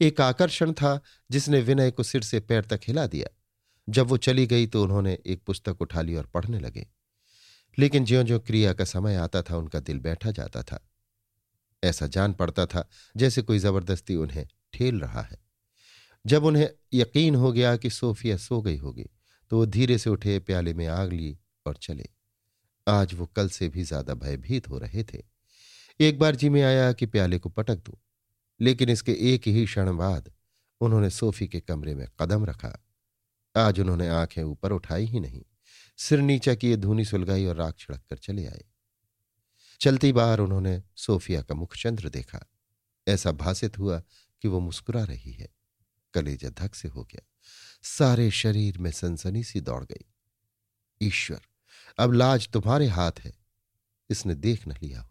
एक 0.00 0.20
आकर्षण 0.20 0.72
था, 0.72 1.00
जिसने 1.30 1.60
विनय 1.60 1.90
को 1.90 2.02
सिर 2.02 2.22
से 2.22 2.40
पैर 2.40 2.64
तक 2.64 2.80
हिला 2.86 3.06
दिया। 3.06 3.28
जब 3.88 4.06
वो 4.06 4.16
चली 4.16 4.46
गई 4.46 4.66
तो 4.66 4.82
उन्होंने 4.82 5.18
एक 5.26 5.42
पुस्तक 5.44 5.80
उठा 5.80 6.02
ली 6.02 6.14
और 6.14 6.26
पढ़ने 6.26 6.58
लगे। 6.58 6.86
लेकिन 7.78 8.04
ज्यो 8.04 8.22
ज्यो 8.22 8.38
क्रिया 8.38 8.72
का 8.72 8.84
समय 8.84 9.16
आता 9.16 9.42
था, 9.42 9.56
उनका 9.56 9.80
दिल 9.80 9.98
बैठा 9.98 10.30
जाता 10.30 10.62
था। 10.62 10.88
ऐसा 11.84 12.06
जान 12.06 12.32
पड़ता 12.32 12.66
था, 12.66 12.88
जैसे 13.16 13.42
कोई 13.42 13.58
ज़बरदस्ती 13.58 14.16
उन्हें 14.16 14.46
ठेल 14.72 15.00
रहा 15.00 15.22
है। 15.22 15.38
जब 16.26 16.44
उन्हें 16.44 16.70
यकीन 16.94 17.34
हो 17.34 17.52
गया 17.52 17.76
कि 17.76 17.90
सोफिया 17.90 18.36
सो 18.36 18.60
गई 18.62 18.76
होगी 18.76 19.06
तो 19.50 19.58
वो 19.58 19.66
धीरे 19.66 19.98
से 19.98 20.10
उठे, 20.10 20.38
प्याले 20.38 20.74
में 20.74 20.86
आग 20.86 21.12
ली 21.12 21.38
और 21.66 21.76
चले। 21.76 22.08
आज 22.86 23.14
वो 23.14 23.26
कल 23.26 23.48
से 23.48 23.68
भी 23.68 23.82
ज़्यादा 23.82 24.14
भयभीत 24.14 24.68
हो 24.68 24.78
रहे 24.78 25.04
थे। 25.04 25.22
एक 26.00 26.18
बार 26.18 26.36
जी 26.36 26.48
में 26.48 26.62
आया 26.62 26.92
कि 26.92 27.06
प्याले 27.06 27.38
को 27.38 27.48
पटक 27.48 27.76
दूँ, 27.76 27.96
लेकिन 28.60 28.88
इसके 28.90 29.12
एक 29.34 29.46
ही 29.48 29.64
क्षण 29.66 29.96
बाद 29.96 30.30
उन्होंने 30.80 31.10
सोफी 31.10 31.48
के 31.48 31.60
कमरे 31.60 31.94
में 31.94 32.06
कदम 32.20 32.44
रखा। 32.44 32.78
आज 33.54 33.80
उन्होंने 33.80 34.08
आँखें 34.08 34.42
ऊपर 34.42 34.72
उठाई 34.72 35.04
ही 35.04 35.20
नहीं, 35.20 35.42
सिर 35.98 36.20
नीचा 36.20 36.54
किए 36.54 36.76
धूनी 36.76 37.04
सुलगाई 37.04 37.44
और 37.46 37.56
राख 37.56 37.76
छिड़क 37.78 38.02
कर 38.10 38.16
चले 38.16 38.46
आए। 38.46 38.64
चलती 39.80 40.12
बार 40.12 40.40
उन्होंने 40.40 40.82
सोफिया 40.96 41.42
का 41.42 41.54
मुखचंद्र 41.54 42.08
देखा। 42.08 42.46
ऐसा 43.06 43.32
भाषित 43.32 43.78
हुआ 43.78 44.02
कि 44.44 44.48
वो 44.48 44.60
मुस्कुरा 44.60 45.04
रही 45.04 45.32
है। 45.32 45.48
कलेजा 46.14 46.50
धक 46.60 46.74
से 46.74 46.88
हो 46.88 47.04
गया। 47.04 47.22
सारे 47.88 48.30
शरीर 48.32 48.78
में 48.78 48.90
सनसनी 48.90 49.42
सी 49.44 49.60
दौड़ 49.60 49.84
गई। 49.84 50.04
ईश्वर! 51.00 51.40
अब 51.98 52.12
लाज 52.12 52.48
तुम्हारे 52.48 52.86
हाथ 52.86 53.20
है। 53.20 53.32
इसने 54.10 54.34
देख 54.34 54.66
न 54.68 54.74
लिया 54.82 55.08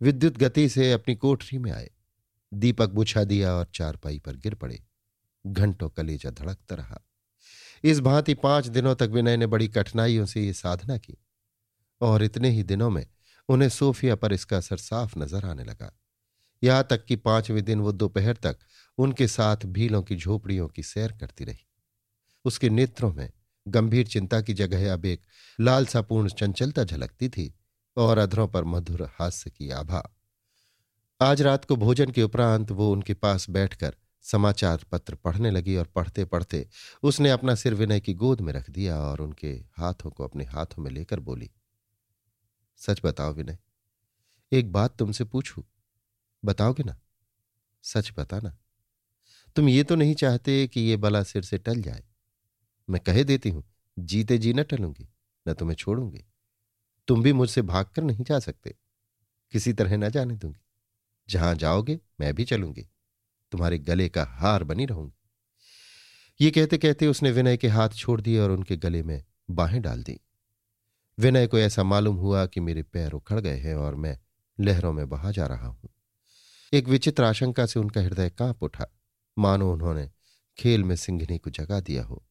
विद्युत 0.00 0.38
गति 0.38 0.68
से 0.68 0.92
अपनी 0.92 1.14
कोठरी 1.14 1.58
में 1.58 1.70
आए। 1.72 1.90
दीपक 2.52 2.90
बुझा 2.90 3.24
दिया 3.24 3.52
और 3.52 3.66
चारपाई 3.74 4.18
पर 4.18 4.36
गिर 4.36 4.54
पड़े। 4.54 4.82
घंटों 5.44 5.88
कलेजा 5.88 6.30
धड़कता 6.30 6.74
रहा। 6.74 7.00
इस 7.84 8.00
भांति 8.00 8.34
पाँच 8.34 8.66
दिनों 8.66 8.94
तक 8.94 9.08
विनय 9.08 9.36
ने 9.36 9.46
बड़ी 9.46 9.68
कठिनाइयों 9.68 10.26
से 10.26 10.42
ये 10.42 10.52
साधना 10.52 10.96
की। 10.98 11.16
और 12.00 12.22
इतने 12.22 12.50
ही 12.50 12.62
दिनों 12.62 12.90
में 12.90 13.06
उन्हें 13.48 13.68
सोफिया 13.68 14.14
पर 14.16 14.32
इसका 14.32 14.56
असर 14.56 14.76
साफ़ 14.76 15.18
नज़र 15.18 15.44
आने 15.46 15.64
लगा। 15.64 15.92
यहाँ 16.62 16.86
तक 16.90 17.04
कि 17.04 17.16
पाँचवें 17.16 17.62
दिन 17.64 17.80
वो 17.80 17.92
दोपहर 17.92 18.36
तक 18.36 18.58
उनके 18.98 19.28
साथ 19.28 19.66
भीलों 19.66 20.02
की 20.02 20.16
झोपड़ियों 20.16 20.68
की 20.68 20.82
सैर 20.82 21.12
करती 21.12 21.44
रही। 21.44 21.66
उसके 22.44 22.70
नेत्रों 22.70 23.12
में 23.12 23.30
गंभीर 23.66 24.06
चिंता 24.06 24.40
की 24.40 24.54
जगह 24.54 24.92
अब 24.92 25.04
एक 25.04 25.22
लालसापूर्ण 25.58 26.28
चंचलता 26.28 26.84
झलकती 26.84 27.28
थी 27.28 27.52
और 27.96 28.18
अधरों 28.18 28.48
पर 28.48 28.64
मधुर 28.64 29.02
हास्य 29.02 29.50
की 29.50 29.70
आभा। 29.70 30.02
आज 31.20 31.42
रात 31.42 31.64
को 31.64 31.76
भोजन 31.76 32.10
के 32.10 32.22
उपरांत 32.22 32.70
वो 32.70 32.90
उनके 32.92 33.14
पास 33.14 33.48
बैठकर 33.50 33.94
समाचार 34.24 34.84
पत्र 34.92 35.14
पढ़ने 35.14 35.50
लगी 35.50 35.76
और 35.76 35.86
पढ़ते 35.86 36.24
पढ़ते 36.24 36.66
उसने 37.02 37.30
अपना 37.30 37.54
सिर 37.54 37.74
विनय 37.74 38.00
की 38.00 38.14
गोद 38.14 38.40
में 38.40 38.52
रख 38.52 38.70
दिया 38.70 38.98
और 38.98 39.20
उनके 39.20 39.52
हाथों 39.78 40.10
को 40.10 40.24
अपने 40.24 40.44
हाथों 40.44 40.82
में 40.82 40.90
लेकर 40.90 41.20
बोली, 41.20 41.50
सच 42.76 43.00
बताओ 43.04 43.32
विनय, 43.32 43.58
एक 44.52 44.72
बात 44.72 44.96
तुमसे 44.96 45.24
पूछू? 45.24 45.64
बताओगे 46.44 46.82
ना? 46.82 47.00
सच 47.84 48.12
बताना। 48.18 48.56
तुम 49.56 49.68
ये 49.68 49.84
तो 49.84 49.94
नहीं 49.94 50.14
चाहते 50.14 50.66
कि 50.66 50.80
ये 50.80 50.96
बला 50.96 51.22
सिर 51.22 51.42
से 51.42 51.58
टल 51.58 51.82
जाए। 51.82 52.04
मैं 52.90 53.00
कह 53.00 53.22
देती 53.22 53.50
हूँ, 53.50 53.64
जीते 53.98 54.38
जी 54.38 54.52
न 54.52 54.62
टलूँगी, 54.62 55.08
न 55.48 55.54
तुम्हें 55.54 55.76
छोड़ूँगी। 55.76 56.24
तुम 57.08 57.22
भी 57.22 57.32
मुझसे 57.32 57.62
भागकर 57.62 58.02
नहीं 58.02 58.24
जा 58.24 58.38
सकते। 58.38 58.74
किसी 59.52 59.72
तरह 59.72 59.96
न 59.96 60.08
जाने 60.08 60.34
दूँगी। 60.34 60.60
जहाँ 61.28 61.54
जाओगे, 61.54 62.00
मैं 62.20 62.34
भी 62.34 62.44
चलूँगी। 62.44 62.88
तुम्हारे 63.52 63.78
गले 63.78 64.08
का 64.08 64.24
हार 64.24 64.64
बनी 64.64 64.86
रहूँगी। 64.86 65.20
ये 66.40 66.50
कहते 66.50 66.78
कहते 66.78 67.06
उसने 67.06 67.30
विनय 67.30 67.56
के 67.56 67.68
हाथ 67.68 67.88
छोड़ 67.88 68.20
दिए 68.20 68.38
और 68.38 68.50
उनके 68.50 68.76
गले 68.76 69.02
में 69.02 69.24
बाहें 69.50 69.82
डाल 69.82 70.02
दी। 70.02 70.20
विनय 71.18 71.46
को 71.46 71.58
ऐसा 71.58 71.82
मालूम 71.82 72.16
हुआ 72.16 72.46
कि 72.46 72.60
मेरे 72.60 72.82
पैर 72.82 73.12
उखड़ 73.12 73.40
गए 73.40 73.56
हैं 73.56 73.74
और 73.74 73.94
मैं 73.94 74.18
लहरों 74.60 74.92
में 74.92 75.08
बहा 75.08 75.30
जा 75.30 75.46
रहा 75.46 75.66
हूँ। 75.66 75.90
एक 76.72 76.88
विचित्र 76.88 77.24
आशंका 77.24 77.66
से 77.66 77.80
उनका 77.80 78.00
हृदय 78.00 78.30
काँप 78.30 78.62
उठा। 78.62 78.86
मानो 79.38 79.72
उन्होंने 79.72 80.10
खेल 80.58 80.84
में 80.84 80.96
सिंघनी 80.96 81.38
को 81.38 81.50
जगा 81.50 81.80
दिया 81.80 82.04
हो। 82.04 82.26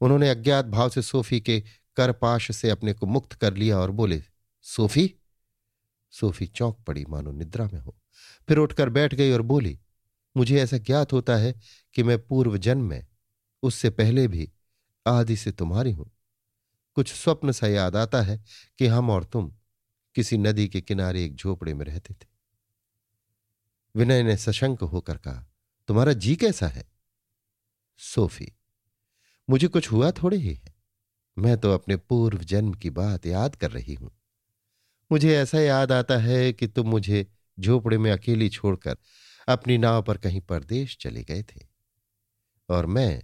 उन्होंने 0.00 0.30
अज्ञात 0.30 0.64
भाव 0.64 0.88
से 0.88 1.02
सोफी 1.02 1.40
के 1.40 1.64
करपाश 1.96 2.56
से 2.56 2.70
अपने 2.70 2.92
को 2.92 3.06
मुक्त 3.06 3.32
कर 3.32 3.54
लिया 3.54 3.78
और 3.78 3.90
बोले, 3.90 4.22
सोफी 4.62 5.14
सोफी 6.10 6.46
चौंक 6.46 6.76
पड़ी, 6.86 7.04
मानो 7.04 7.32
निद्रा 7.32 7.68
में 7.72 7.80
हो। 7.80 7.96
फिर 8.48 8.58
उठकर 8.58 8.88
बैठ 8.88 9.14
गई 9.14 9.32
और 9.32 9.42
बोली, 9.42 9.80
मुझे 10.36 10.62
ऐसा 10.62 10.78
ज्ञात 10.78 11.12
होता 11.12 11.36
है 11.36 11.54
कि 11.94 12.02
मैं 12.02 12.26
पूर्व 12.26 12.56
जन्म 12.56 12.84
में, 12.84 13.06
उससे 13.62 13.90
पहले 13.90 14.28
भी 14.28 14.52
आदि 15.06 15.36
से 15.36 15.52
तुम्हारी 15.52 15.92
हूँ। 15.92 16.10
कुछ 16.94 17.12
स्वप्न 17.12 17.52
सा 17.52 17.66
याद 17.66 17.96
आता 17.96 18.22
है 18.22 18.44
कि 18.78 18.86
हम 18.86 19.10
और 19.10 19.24
तुम 19.24 19.52
किसी 20.14 20.38
नदी 20.38 20.68
के 20.68 20.80
किनारे 20.80 21.24
एक 21.24 21.36
झोपड़े 21.36 21.74
में 21.74 21.84
रहते 21.86 22.14
थे। 22.14 22.26
विनय 23.96 24.22
ने 24.22 24.36
सशंक 24.36 24.80
होकर 24.80 25.16
कहा, 25.16 25.46
तुम्हारा 25.88 26.12
जी 26.12 26.36
कैसा 26.36 26.68
है? 26.68 26.88
सोफी 27.98 28.52
मुझे 29.48 29.68
कुछ 29.68 29.90
हुआ 29.92 30.10
थोड़े 30.10 30.36
ही। 30.36 30.54
है 30.54 30.74
मैं 31.36 31.56
तो 31.58 31.72
अपने 31.72 31.96
पूर्व 31.96 32.38
जन्म 32.38 32.72
की 32.72 32.90
बात 32.90 33.26
याद 33.26 33.56
कर 33.56 33.70
रही 33.70 33.94
हूँ। 33.94 34.10
मुझे 35.10 35.36
ऐसा 35.36 35.60
याद 35.60 35.92
आता 35.92 36.16
है 36.18 36.52
कि 36.52 36.66
तुम 36.66 36.88
मुझे 36.88 37.26
झोपड़े 37.58 37.98
में 37.98 38.10
अकेली 38.12 38.48
छोड़कर 38.48 38.96
अपनी 39.48 39.78
नाव 39.78 40.02
पर 40.02 40.18
कहीं 40.18 40.40
परदेश 40.40 40.96
चले 41.00 41.22
गए 41.22 41.42
थे। 41.42 41.60
और 42.68 42.86
मैं 42.86 43.22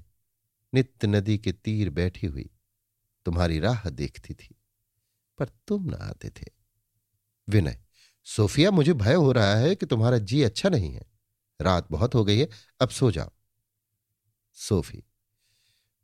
नित्य 0.72 1.08
नदी 1.08 1.38
के 1.38 1.52
तीर 1.52 1.90
बैठी 1.90 2.26
हुई 2.26 2.50
तुम्हारी 3.26 3.58
राह 3.58 3.88
देखती 3.90 4.34
थी, 4.34 4.54
पर 5.38 5.48
तुम 5.68 5.90
ना 5.90 5.96
आते 5.96 6.30
थे। 6.30 6.50
विनय, 7.48 7.78
सोफिया, 8.26 8.70
मुझे 8.70 8.92
भय 8.92 9.14
हो 9.14 9.32
रहा 9.32 9.54
है 9.54 9.74
कि 9.74 9.86
तुम्हारा 9.86 10.18
जी 10.18 10.42
अच्छा 10.42 10.68
नहीं 10.68 10.92
है। 10.92 11.04
रात 11.60 11.86
बहुत 11.90 12.14
हो 12.14 12.24
गई 12.24 12.38
है, 12.38 12.48
अब 12.80 12.88
सो 12.88 13.10
जाओ। 13.10 13.30
सोफी 14.56 15.02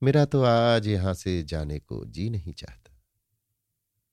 मेरा 0.03 0.25
तो 0.25 0.43
आज 0.43 0.87
यहाँ 0.87 1.15
से 1.15 1.43
जाने 1.43 1.79
को 1.79 2.05
जी 2.07 2.31
नहीं 2.31 2.53
चाहता। 2.53 3.03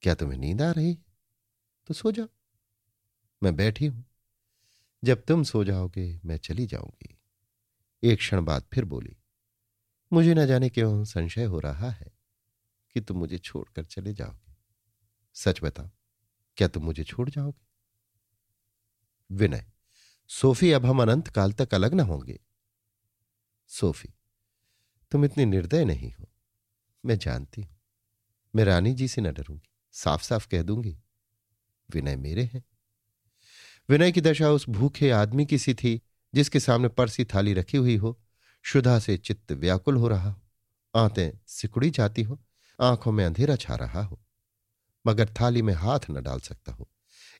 क्या 0.01 0.15
तुम्हें 0.15 0.39
नींद 0.39 0.61
आ 0.61 0.71
रही? 0.71 0.97
तो 1.87 1.93
सो 1.93 2.11
जाओ। 2.11 2.27
मैं 3.43 3.55
बैठी 3.55 3.85
हूँ। 3.85 4.05
जब 5.03 5.25
तुम 5.25 5.43
सो 5.43 5.63
जाओगे, 5.63 6.19
मैं 6.25 6.37
चली 6.37 6.65
जाऊँगी। 6.65 7.19
एक 8.03 8.17
क्षण 8.17 8.45
बाद 8.45 8.63
फिर 8.73 8.85
बोली, 8.85 9.17
मुझे 10.13 10.33
न 10.33 10.47
जाने 10.47 10.69
क्यों 10.69 11.03
संशय 11.03 11.43
हो 11.43 11.59
रहा 11.59 11.89
है 11.89 12.11
कि 12.93 13.01
तुम 13.01 13.17
मुझे 13.17 13.37
छोड़कर 13.37 13.85
चले 13.85 14.13
जाओगे। 14.13 14.55
सच 15.33 15.59
बताओ 15.63 15.89
क्या 16.57 16.67
तुम 16.67 16.83
मुझे 16.83 17.03
छोड़ 17.03 17.29
जाओगे? 17.29 17.65
विनय, 19.31 19.71
सोफी, 20.27 20.71
अब 20.71 20.85
हम 20.85 21.01
अनंत 21.01 21.27
काल 21.27 21.53
तक 21.53 21.73
अलग 21.73 21.93
ना 21.93 22.03
होंगे। 22.03 22.39
सोफी 23.67 24.14
तुम 25.11 25.25
इतनी 25.25 25.45
निर्दय 25.45 25.85
नहीं 25.85 26.11
हो। 26.19 26.29
मैं 27.05 27.17
जानती 27.17 27.61
हूँ। 27.61 27.81
मैं 28.55 28.63
रानी 28.63 28.93
जी 28.93 29.07
से 29.07 29.21
न 29.21 29.31
डरूँगी। 29.33 29.69
साफ़ 29.91 30.23
साफ़ 30.23 30.47
कह 30.47 30.63
दूँगी, 30.63 30.97
विनय 31.89 32.15
मेरे 32.15 32.43
हैं। 32.43 32.63
विनय 33.89 34.11
की 34.11 34.21
दशा 34.21 34.49
उस 34.49 34.69
भूखे 34.69 35.11
आदमी 35.11 35.45
की 35.45 35.57
सी 35.57 35.73
थी, 35.73 36.01
जिसके 36.35 36.59
सामने 36.59 36.87
परसी 36.87 37.25
थाली 37.25 37.53
रखी 37.53 37.77
हुई 37.77 37.95
हो। 37.95 38.21
शुदा 38.63 38.99
से 38.99 39.17
चित्त 39.17 39.51
व्याकुल 39.51 39.95
हो 39.95 40.07
रहा 40.07 40.31
हो। 40.31 40.41
आंतें 40.95 41.39
सिकुड़ी 41.47 41.89
जाती 41.89 42.23
हो। 42.23 42.39
आँखों 42.81 43.11
में 43.11 43.25
अंधेरा 43.25 43.55
छा 43.55 43.75
रहा 43.75 44.03
हो। 44.03 44.21
मगर 45.07 45.29
थाली 45.41 45.61
में 45.61 45.73
हाथ 45.73 45.99
न 46.11 46.23
डाल 46.23 46.39
सकता 46.39 46.71
हो। 46.71 46.91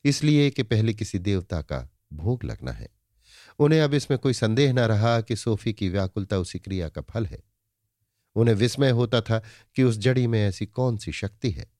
इसलिए 0.04 0.50
कि 0.50 0.62
पहले 0.62 0.94
किसी 0.94 1.18
देवता 1.18 1.62
का 1.62 1.88
भोग 2.12 2.44
लगना 2.44 2.72
है। 2.72 2.88
उन्हें 3.58 3.80
अब 3.80 3.94
इसमें 3.94 4.18
कोई 4.18 4.32
संदेह 4.32 4.72
न 4.72 4.78
रहा 4.78 5.20
कि 5.20 5.36
सोफी 5.36 5.72
की 5.72 5.88
व्याकुलता 5.88 6.38
उसी 6.38 6.58
क्रिया 6.58 6.88
का 6.88 7.02
फल 7.02 7.26
है। 7.26 7.55
उन्हें 8.36 8.54
विस्मय 8.54 8.90
होता 8.90 9.20
था 9.20 9.42
कि 9.74 9.82
उस 9.82 9.98
जड़ी 9.98 10.26
में 10.26 10.48
ऐसी 10.48 10.66
कौन 10.66 10.96
सी 10.96 11.12
शक्ति 11.12 11.50
है। 11.50 11.70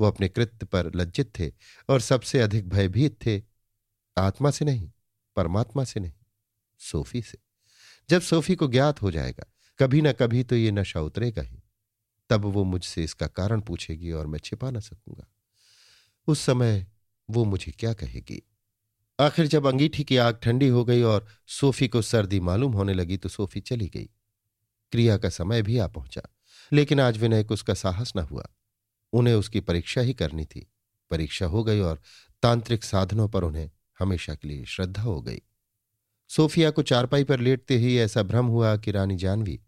वो 0.00 0.06
अपने 0.06 0.28
कृत्य 0.28 0.66
पर 0.66 0.94
लज्जित 0.94 1.38
थे 1.38 1.52
और 1.88 2.00
सबसे 2.00 2.40
अधिक 2.40 2.68
भयभीत 2.68 3.26
थे। 3.26 3.42
आत्मा 4.18 4.50
से 4.50 4.64
नहीं, 4.64 4.92
परमात्मा 5.36 5.84
से 5.84 6.00
नहीं, 6.00 6.12
सोफी 6.78 7.22
से। 7.22 7.38
जब 8.10 8.20
सोफी 8.20 8.54
को 8.54 8.68
ज्ञात 8.68 9.02
हो 9.02 9.10
जाएगा, 9.10 9.44
कभी 9.78 10.00
ना 10.00 10.12
कभी 10.12 10.44
तो 10.44 10.56
ये 10.56 10.70
नशा 10.70 11.00
उतरेगा 11.00 11.42
ही। 11.42 11.62
तब 12.30 12.44
वो 12.44 12.64
मुझसे 12.64 13.04
इसका 13.04 13.26
कारण 13.26 13.60
पूछेगी 13.60 14.12
और 14.12 14.26
मैं 14.26 14.38
छिपा 14.38 14.70
ना 14.70 14.80
सकूँगा। 14.80 15.26
उस 16.26 16.40
समय 16.40 16.86
वो 17.30 17.44
मुझे 17.44 17.72
क्या 17.72 17.92
कहेगी? 17.92 18.42
आखिर 19.20 19.46
जब 19.46 19.66
अंगीठी 19.66 20.04
की 20.04 20.16
आग 20.16 20.38
ठंडी 20.42 20.68
हो 20.68 20.84
गई 20.84 21.02
और 21.02 21.26
सोफी 21.46 21.88
को 21.88 22.02
सर्दी 22.02 22.40
मालूम 22.40 22.72
होने 22.72 22.94
लगी 22.94 23.16
तो 23.16 23.28
सोफी 23.28 23.60
चली 23.60 23.88
गई। 23.88 24.10
क्रिया 24.96 25.16
का 25.16 25.28
समय 25.28 25.62
भी 25.62 25.78
आ 25.78 25.86
पहुँचा। 25.86 26.22
लेकिन 26.72 27.00
आज 27.00 27.18
विनय 27.18 27.44
को 27.44 27.54
उसका 27.54 27.74
साहस 27.74 28.12
न 28.16 28.18
हुआ। 28.18 28.46
उन्हें 29.12 29.34
उसकी 29.34 29.60
परीक्षा 29.60 30.00
ही 30.00 30.14
करनी 30.14 30.44
थी। 30.44 30.72
परीक्षा 31.10 31.46
हो 31.46 31.64
गई 31.64 31.80
और 31.80 32.00
तांत्रिक 32.42 32.84
साधनों 32.84 33.28
पर 33.28 33.44
उन्हें 33.44 33.70
हमेशा 33.98 34.34
के 34.34 34.48
लिए 34.48 34.64
श्रद्धा 34.64 35.02
हो 35.02 35.22
गई। 35.22 35.42
सोफिया 36.28 36.70
को 36.70 36.82
चारपाई 36.82 37.24
पर 37.24 37.40
लेटते 37.40 37.76
ही 37.76 37.98
ऐसा 37.98 38.22
भ्रम 38.22 38.46
हुआ 38.46 38.76
कि 38.76 38.90
रानी 38.90 39.16
जानवी 39.16 39.60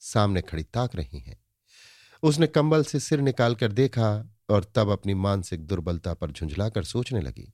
सामने 0.00 0.42
खड़ी 0.42 0.62
ताक 0.62 0.96
रही 0.96 1.18
हैं। 1.18 1.38
उसने 2.22 2.46
कंबल 2.46 2.84
से 2.84 3.00
सिर 3.00 3.20
निकालकर 3.20 3.72
देखा 3.72 4.38
और 4.48 4.72
तब 4.74 4.88
अपनी 4.88 5.14
मानसिक 5.14 5.66
दुर्बलता 5.66 6.14
पर 6.14 6.30
झुंझलाकर 6.30 6.84
सोचने 6.84 7.20
लगी, 7.20 7.52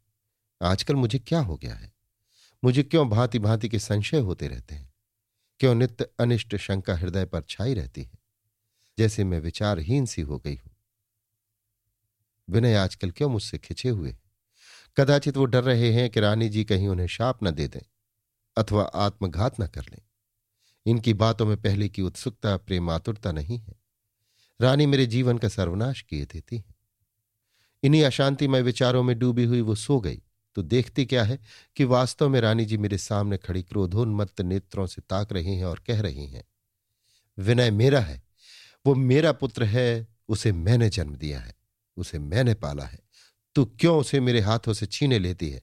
आजकल 0.63 0.95
मुझे 0.95 1.19
क्या 1.19 1.41
हो 1.41 1.57
गया 1.57 1.75
है? 1.75 1.93
मुझे 2.65 2.83
क्यों 2.83 3.09
भांति 3.09 3.39
भांति 3.39 3.69
के 3.69 3.79
संशय 3.79 4.19
होते 4.19 4.49
रहते 4.49 4.75
हैं? 4.75 4.92
क्यों 5.63 5.75
नित्य 5.75 6.09
अनिष्ट 6.21 6.57
शंका 6.57 6.95
हृदय 6.97 7.25
पर 7.25 7.43
छाई 7.43 7.75
रहती 7.75 8.03
है? 8.03 8.19
जैसे 8.99 9.25
मैं 9.25 9.39
विचारहीन 9.41 10.07
सी 10.07 10.23
हो 10.23 10.39
गई 10.39 10.55
हूँ। 10.55 10.71
विनय 12.49 12.75
आजकल 12.75 13.11
क्यों 13.11 13.29
मुझसे 13.29 13.59
खिंचे 13.59 13.89
हुए 13.89 14.17
कदाचित 14.97 15.37
वो 15.37 15.45
डर 15.45 15.65
रहे 15.65 15.93
हैं 15.93 16.11
कि 16.11 16.21
रानी 16.21 16.49
जी 16.49 16.65
कहीं 16.65 16.89
उन्हें 16.89 17.07
शाप 17.07 17.45
न 17.45 17.51
दे 17.51 17.69
दें, 17.69 17.81
अथवा 18.57 18.83
आत्मघात 18.85 19.61
न 19.61 19.67
कर 19.67 19.83
लें। 19.83 20.03
इनकी 20.87 21.15
बातों 21.15 21.47
में 21.47 21.57
पहले 21.63 21.89
की 21.89 22.03
उत्सुकता 22.03 22.57
प्रेम 22.57 22.91
आतुरता 22.91 23.33
नहीं 23.33 23.59
है। 23.59 23.75
रानी 24.61 24.87
मेरे 24.87 25.07
जीवन 25.07 25.39
का 25.39 25.49
सर्वनाश 25.49 26.03
किए 26.03 26.25
देती 26.25 26.57
है। 26.57 26.75
इन्हीं 27.83 28.05
अशांतिमय 28.05 28.63
विचारों 28.63 29.03
में 29.03 29.19
डूबी 29.19 29.45
हुई 29.45 29.61
वो 29.61 29.75
सो 29.75 30.01
गई। 30.01 30.23
तो 30.55 30.63
देखती 30.63 31.05
क्या 31.05 31.25
है 31.25 31.39
कि 31.77 31.85
वास्तव 31.85 32.29
में 32.29 32.41
रानी 32.41 32.65
जी 32.65 32.77
मेरे 32.77 32.99
सामने 32.99 33.39
खड़ी 33.39 33.63
क्रोधोन्मत्त 33.63 34.41
नेत्रों 34.41 34.87
से 34.87 35.03
ताक 35.03 35.33
रही 35.33 35.57
हैं 35.57 35.65
और 35.65 35.83
कह 35.87 36.01
रही 36.01 36.27
हैं, 36.27 36.45
विनय 37.39 37.71
मेरा 37.71 38.01
है, 38.01 38.23
वो 38.87 38.95
मेरा 38.95 39.33
पुत्र 39.33 39.65
है, 39.65 40.07
उसे 40.29 40.53
मैंने 40.53 40.89
जन्म 40.89 41.15
दिया 41.17 41.41
है, 41.41 41.55
उसे 41.97 42.19
मैंने 42.19 42.55
पाला 42.55 42.85
है, 42.85 42.99
तू 43.55 43.65
क्यों 43.65 43.99
उसे 43.99 44.21
मेरे 44.21 44.41
हाथों 44.41 44.73
से 44.73 44.87
छीने 44.87 45.19
लेती 45.19 45.51
है? 45.51 45.63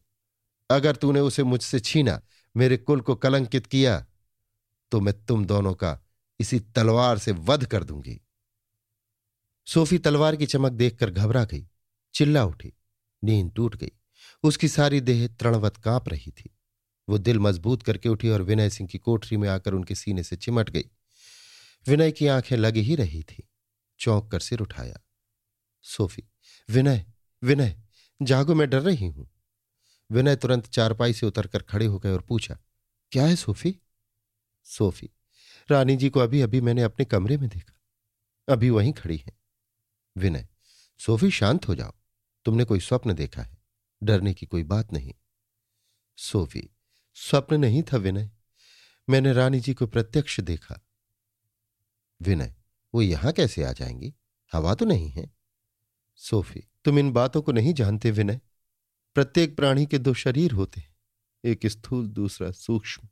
अगर 0.70 0.96
तूने 0.96 1.20
उसे 1.20 1.44
मुझसे 1.44 1.80
छीना, 1.80 2.22
मेरे 2.56 2.78
कुल 2.78 3.02
को 3.02 3.16
कलंकित 3.16 3.68
किया 3.68 4.06
तो 4.92 5.00
मैं 5.00 5.14
तुम 5.26 5.46
दोनों 5.46 5.74
का 5.74 5.98
इसी 6.40 6.60
तलवार 6.60 7.18
से 7.18 7.32
वध 7.32 7.66
कर 7.66 7.84
दूँगी. 7.84 8.20
सोफी 9.68 9.98
तलवार 9.98 10.36
की 10.36 10.46
चमक 10.46 10.72
देखकर 10.72 11.10
घबरा 11.10 11.44
गई, 11.44 11.66
चिल्ला 12.14 12.44
उठी, 12.46 12.74
नींद 13.24 13.52
टूट 13.56 13.76
गई। 13.76 13.92
उसकी 14.44 14.68
सारी 14.68 15.02
देह 15.02 15.28
तृणवत 15.28 15.78
काँप 15.78 16.10
रही 16.10 16.32
थी। 16.32 16.50
वो 17.10 17.18
दिल 17.18 17.40
मज़बूत 17.40 17.84
करके 17.84 18.10
उठी 18.10 18.30
और 18.30 18.42
विनय 18.42 18.70
सिंह 18.70 18.90
की 18.90 18.98
कोठरी 18.98 19.38
में 19.38 19.50
आकर 19.50 19.74
उनके 19.74 19.96
सीने 19.96 20.24
से 20.24 20.36
चिमट 20.36 20.70
गई। 20.70 20.86
विनय 21.88 22.12
की 22.12 22.28
आँखें 22.28 22.58
लगी 22.58 22.82
ही 22.82 22.96
रही 22.96 23.24
थी। 23.24 23.50
चौंक 24.00 24.32
कर 24.32 24.40
सिर 24.40 24.60
उठाया। 24.60 25.00
सोफी, 25.84 26.24
विनय 26.70 27.06
विनय, 27.44 27.82
जागो, 28.22 28.56
मैं 28.56 28.70
डर 28.70 28.82
रही 28.82 29.08
हूँ। 29.08 29.30
विनय 30.12 30.36
तुरंत 30.36 30.68
चारपाई 30.68 31.14
से 31.14 31.26
उतरकर 31.26 31.62
खड़े 31.62 31.86
हो 31.86 32.00
गए 32.00 32.12
और 32.12 32.22
पूछा, 32.22 32.58
क्या 33.12 33.26
है 33.26 33.36
सोफी? 33.36 33.76
सोफी, 34.64 35.10
रानी 35.72 35.96
जी 35.96 36.10
को 36.10 36.20
अभी 36.20 36.42
अभी 36.42 36.62
मैंने 36.62 36.82
अपने 36.82 37.06
कमरे 37.06 37.38
में 37.38 37.50
देखा। 37.50 37.74
अभी 38.50 38.70
वहीं 38.70 38.94
खड़ी 38.94 39.18
है। 39.18 39.34
विनय, 40.18 40.48
सोफी, 41.00 41.32
शांत 41.32 41.68
हो 41.68 41.76
जाओ। 41.76 41.94
तुमने 42.46 42.64
कोई 42.64 42.80
स्वप्न 42.80 43.14
देखा 43.14 43.42
है? 43.42 43.59
डरने 44.04 44.34
की 44.34 44.46
कोई 44.46 44.64
बात 44.64 44.94
नहीं। 44.94 45.14
सोफी, 46.18 46.70
स्वप्न 47.14 47.60
नहीं 47.60 47.84
था 47.84 47.98
विनय। 47.98 48.32
मैंने 49.10 49.34
रानी 49.34 49.60
जी 49.60 49.74
को 49.74 49.88
प्रत्यक्ष 49.88 50.40
देखा। 50.40 50.82
विनय, 52.22 52.56
वो 52.96 53.02
यहाँ 53.02 53.32
कैसे 53.32 53.64
आ 53.64 53.72
जाएँगी? 53.72 54.14
हवा 54.54 54.76
तो 54.76 54.86
नहीं 54.86 55.10
है। 55.10 55.34
सोफी, 56.16 56.64
तुम 56.86 57.00
इन 57.00 57.12
बातों 57.12 57.42
को 57.42 57.52
नहीं 57.52 57.74
जानते 57.74 58.12
विनय। 58.12 58.40
प्रत्येक 59.16 59.56
प्राणी 59.56 59.86
के 59.86 59.98
दो 59.98 60.14
शरीर 60.14 60.52
होते 60.52 60.82
हैं। 60.82 60.96
एक 61.46 61.68
स्थूल, 61.68 62.08
दूसरा 62.08 62.52
सूक्ष्म। 62.52 63.08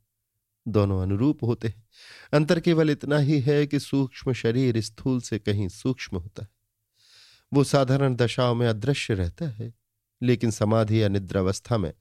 दोनों 0.68 1.02
अनुरूप 1.02 1.44
होते 1.44 1.68
हैं। 1.68 1.88
अंतर 2.32 2.60
केवल 2.60 2.90
इतना 2.90 3.18
ही 3.18 3.40
है 3.40 3.66
कि 3.66 3.80
सूक्ष्म 3.80 4.32
शरीर 4.32 4.80
स्थूल 4.80 5.20
से 5.20 5.38
कहीं 5.38 5.68
सूक्ष्म 5.68 6.16
होता 6.16 6.42
है। 6.42 6.48
वो 7.52 7.64
साधारण 7.64 8.14
दशाओं 8.14 8.54
में 8.54 8.68
अदृश्य 8.68 9.14
रहता 9.14 9.48
है। 9.48 9.74
लेकिन 10.22 10.50
समाधि 10.50 11.02
या 11.02 11.08
निद्रावस्था 11.08 11.78
में 11.78 11.92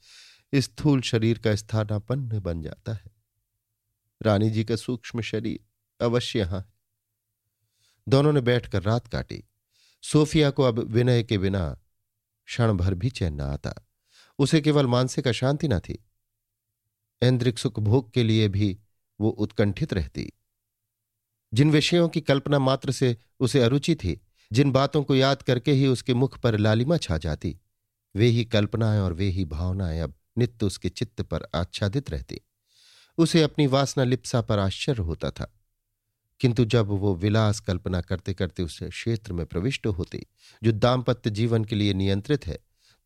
स्थूल 0.56 1.02
शरीर 1.02 1.40
का 1.40 1.56
स्थानापन्न 1.56 2.40
बन 2.40 2.62
जाता 2.62 2.94
है। 2.94 3.12
रानी 4.22 4.50
जी 4.50 4.64
का 4.64 4.76
सूक्ष्म 4.76 5.22
शरीर 5.22 5.60
अवश्य 6.06 6.40
यहाँ 6.40 6.60
है। 6.60 6.66
दोनों 8.10 8.34
ने 8.34 8.42
बैठकर 8.42 8.84
रात 8.84 9.08
काटी। 9.08 9.44
सोफिया 10.04 10.50
को 10.50 10.64
अब 10.64 10.80
विनय 10.80 11.24
के 11.24 11.38
बिना 11.38 11.80
क्षण 12.46 12.74
भर 12.74 12.94
भी 12.94 13.10
चैन 13.10 13.34
न 13.34 13.42
आता। 13.42 13.88
उसे 14.40 14.62
केवल 14.62 14.86
मानसिक 14.86 15.28
अशांति 15.28 15.68
न 15.68 15.80
थी। 15.80 16.06
ऐन्द्रिक 17.24 17.60
सुख 17.60 17.80
भोग 17.80 18.14
के 18.14 18.24
लिए 18.24 18.48
भी 18.48 18.80
वो 19.22 19.30
उत्कंठित 19.30 19.94
रहती। 19.94 20.32
जिन 21.54 21.72
विषयों 21.72 22.10
की 22.10 22.22
कल्पना 22.22 22.60
मात्र 22.60 22.92
से 22.92 23.18
उसे 23.40 23.62
अरुचि 23.62 23.96
थी, 23.96 24.22
जिन 24.52 24.72
बातों 24.72 25.04
को 25.04 25.16
याद 25.16 25.42
करके 25.42 25.72
ही 25.72 25.88
उसके 25.88 26.14
मुख 26.14 26.40
पर 26.40 26.58
लालिमा 26.58 26.98
छा 26.98 27.18
जाती 27.18 27.60
वे 28.18 28.28
ही 28.28 28.46
कल्पनाएँ 28.46 29.00
और 29.00 29.14
वे 29.14 29.26
ही 29.26 29.46
भावनाएँ 29.46 30.00
अब 30.02 30.14
नित्य 30.38 30.66
उसके 30.66 30.90
चित्त 30.90 31.22
पर 31.22 31.48
आच्छादित 31.56 32.10
रहती। 32.10 32.42
उसे 33.18 33.44
अपनी 33.44 33.68
वासना 33.68 34.04
लिप्सा 34.04 34.42
पर 34.42 34.60
आश्चर्य 34.60 35.02
होता 35.02 35.32
था। 35.32 35.54
किंतु 36.40 36.66
जब 36.66 36.88
वो 36.88 37.16
विलास 37.16 37.60
कल्पना 37.60 38.02
करते 38.02 38.34
करते 38.34 38.64
उस 38.64 38.80
क्षेत्र 38.84 39.34
में 39.34 39.46
प्रविष्ट 39.46 39.88
होती, 39.88 40.26
जो 40.64 40.72
दाम्पत्य 40.72 41.30
जीवन 41.30 41.64
के 41.66 41.76
लिए 41.76 41.94
नियंत्रित 41.94 42.48
है 42.48 42.60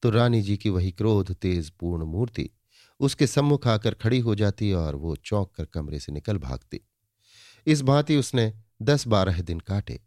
तो 0.03 0.09
रानी 0.09 0.41
जी 0.41 0.57
की 0.57 0.69
वही 0.69 0.91
क्रोध, 0.91 1.33
तेज, 1.35 1.69
पूर्ण 1.69 2.03
मूर्ति 2.03 2.49
उसके 2.99 3.27
सम्मुख 3.27 3.67
आकर 3.67 3.93
खड़ी 3.93 4.19
हो 4.19 4.35
जाती 4.35 4.73
और 4.73 4.95
वो 4.95 5.15
चौंक 5.15 5.51
कर 5.55 5.65
कमरे 5.65 5.99
से 5.99 6.11
निकल 6.11 6.37
भागती। 6.37 6.81
इस 7.67 7.81
भांति 7.81 8.17
उसने 8.17 8.53
दस 8.81 9.07
बारह 9.07 9.41
दिन 9.41 9.59
काटे। 9.59 9.99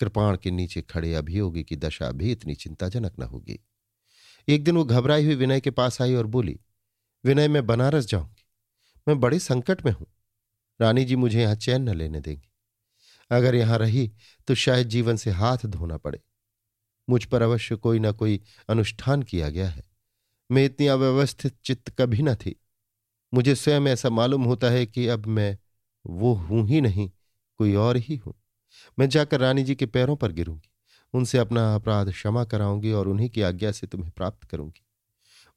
कृपाण 0.00 0.36
के 0.36 0.50
नीचे 0.50 0.82
खड़े 0.82 1.14
अभियोगी 1.14 1.64
की 1.64 1.76
दशा 1.76 2.10
भी 2.10 2.32
इतनी 2.32 2.54
चिंताजनक 2.54 3.12
न 3.18 3.22
होगी। 3.22 3.58
एक 4.48 4.64
दिन 4.64 4.76
वो 4.76 4.84
घबराई 4.84 5.24
हुई 5.24 5.34
विनय 5.34 5.60
के 5.60 5.70
पास 5.70 6.02
आई 6.02 6.14
और 6.14 6.26
बोली, 6.26 6.60
विनय, 7.24 7.48
मैं 7.48 7.66
बनारस 7.66 8.06
जाऊँगी। 8.06 8.44
मैं 9.08 9.20
बड़े 9.20 9.38
संकट 9.38 9.84
में 9.86 9.92
हूँ। 9.92 10.06
रानी 10.80 11.04
जी 11.04 11.16
मुझे 11.16 11.40
यहाँ 11.42 11.54
चैन 11.54 11.82
न 11.82 11.94
लेने 11.94 12.20
देंगी। 12.20 12.48
अगर 13.30 13.54
यहाँ 13.54 13.78
रही 13.78 14.10
तो 14.48 14.54
शायद 14.54 14.88
जीवन 14.88 15.16
से 15.16 15.30
हाथ 15.30 15.66
धोना 15.66 15.96
पड़े। 15.96 16.20
मुझ 17.08 17.24
पर 17.24 17.42
अवश्य 17.42 17.76
कोई 17.76 17.98
ना 17.98 18.12
कोई 18.12 18.40
अनुष्ठान 18.68 19.22
किया 19.22 19.48
गया 19.48 19.68
है। 19.68 19.84
मैं 20.50 20.64
इतनी 20.64 20.86
अव्यवस्थित 20.86 21.56
चित्त 21.64 21.90
कभी 21.98 22.22
न 22.22 22.34
थी। 22.34 22.60
मुझे 23.34 23.54
स्वयं 23.54 23.86
ऐसा 23.86 24.10
मालूम 24.10 24.44
होता 24.44 24.70
है 24.70 24.86
कि 24.86 25.06
अब 25.06 25.26
मैं 25.26 25.58
वो 26.06 26.34
हूँ 26.34 26.68
ही 26.68 26.80
नहीं, 26.80 27.10
कोई 27.58 27.74
और 27.74 27.96
ही 27.96 28.16
हूँ। 28.16 28.34
मैं 28.98 29.08
जाकर 29.08 29.40
रानी 29.40 29.62
जी 29.62 29.74
के 29.74 29.86
पैरों 29.86 30.16
पर 30.16 30.32
गिरूँगी। 30.32 30.70
उनसे 31.14 31.38
अपना 31.38 31.74
अपराध 31.74 32.10
क्षमा 32.10 32.44
कराऊँगी 32.44 32.92
और 32.92 33.08
उन्हीं 33.08 33.28
की 33.30 33.42
आज्ञा 33.42 33.72
से 33.72 33.86
तुम्हें 33.86 34.10
प्राप्त 34.10 34.44
करूँगी। 34.44 34.84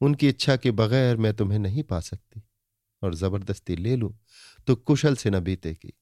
उनकी 0.01 0.29
इच्छा 0.29 0.55
के 0.55 0.71
बगैर 0.71 1.17
मैं 1.17 1.33
तुम्हें 1.33 1.59
नहीं 1.59 1.83
पा 1.83 1.99
सकती 1.99 2.43
और 3.01 3.15
ज़बरदस्ती 3.15 3.75
ले 3.75 3.95
लूँ 3.95 4.13
तो 4.67 4.75
कुशल 4.75 5.15
से 5.15 5.29
न 5.29 5.39
बीतेगी। 5.39 5.93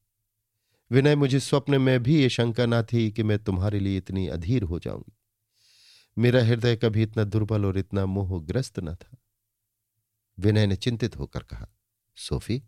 विनय, 0.92 1.16
मुझे 1.16 1.40
स्वप्न 1.40 1.82
में 1.82 2.04
भी 2.04 2.22
ये 2.22 2.30
शंका 2.30 2.66
ना 2.66 2.82
थी 2.84 3.12
कि 3.12 3.24
मैं 3.24 3.38
तुम्हारे 3.40 3.80
लिए 3.80 3.98
इतनी 3.98 4.28
अधीर 4.28 4.64
हो 4.64 4.80
जाऊँगी। 4.80 5.18
मेरा 6.18 6.44
हृदय 6.44 6.76
कभी 6.76 7.04
इतना 7.04 7.24
दुर्बल 7.24 7.66
और 7.66 7.78
इतना 7.78 8.06
मोहग्रस्त 8.06 8.80
न 8.80 8.96
था। 8.96 9.18
विनय 10.38 10.68
ने 10.68 10.76
चिंतित 10.76 11.18
होकर 11.18 11.44
कहा, 11.44 11.68
सोफी, 12.18 12.62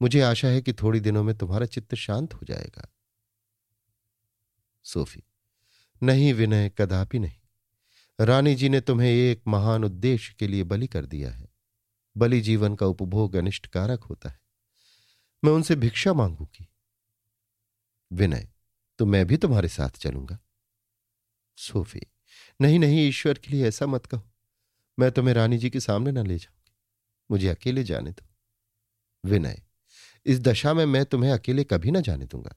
मुझे 0.00 0.20
आशा 0.20 0.48
है 0.48 0.62
कि 0.62 0.72
थोड़ी 0.72 1.00
दिनों 1.00 1.22
में 1.24 1.36
तुम्हारा 1.38 1.66
चित्त 1.66 1.94
शांत 1.94 2.34
हो 2.34 2.40
जाएगा। 2.44 2.88
सोफी 4.84 5.22
नहीं 6.02 6.32
विनय, 6.34 6.68
कदापि 6.68 7.18
नहीं। 7.18 8.26
रानी 8.26 8.54
जी 8.54 8.68
ने 8.68 8.80
तुम्हें 8.80 9.10
एक 9.10 9.42
महान 9.46 9.84
उद्देश्य 9.84 10.34
के 10.38 10.46
लिए 10.46 10.62
बलि 10.62 10.86
कर 10.86 11.06
दिया 11.06 11.30
है। 11.30 11.48
बलि 12.16 12.40
जीवन 12.40 12.74
का 12.74 12.86
उपभोग 12.86 13.36
अनिष्टकारक 13.36 14.04
होता 14.04 14.28
है। 14.28 14.40
मैं 15.44 15.52
उनसे 15.52 15.76
भिक्षा 15.76 16.12
मांगूँगी 16.12 16.68
विनय 18.12 18.48
तो 18.98 19.06
मैं 19.06 19.26
भी 19.26 19.36
तुम्हारे 19.36 19.68
साथ 19.68 19.88
चलूँगा। 19.88 20.38
सोफी, 21.56 22.00
नहीं 22.60 22.78
नहीं, 22.78 23.08
ईश्वर 23.08 23.38
के 23.38 23.50
लिए 23.50 23.68
ऐसा 23.68 23.86
मत 23.86 24.06
कहो। 24.06 24.30
मैं 24.98 25.10
तुम्हें 25.12 25.34
रानी 25.34 25.58
जी 25.58 25.70
के 25.70 25.80
सामने 25.80 26.12
ना 26.12 26.22
ले 26.22 26.38
जाऊँगी। 26.38 26.72
मुझे 27.30 27.48
अकेले 27.48 27.84
जाने 27.84 28.10
दो। 28.10 28.26
विनय, 29.24 29.62
इस 30.26 30.40
दशा 30.40 30.74
में 30.74 30.84
मैं 30.86 31.04
तुम्हें 31.04 31.30
अकेले 31.32 31.64
कभी 31.64 31.90
ना 31.90 32.00
जाने 32.00 32.26
दूँगा। 32.26 32.56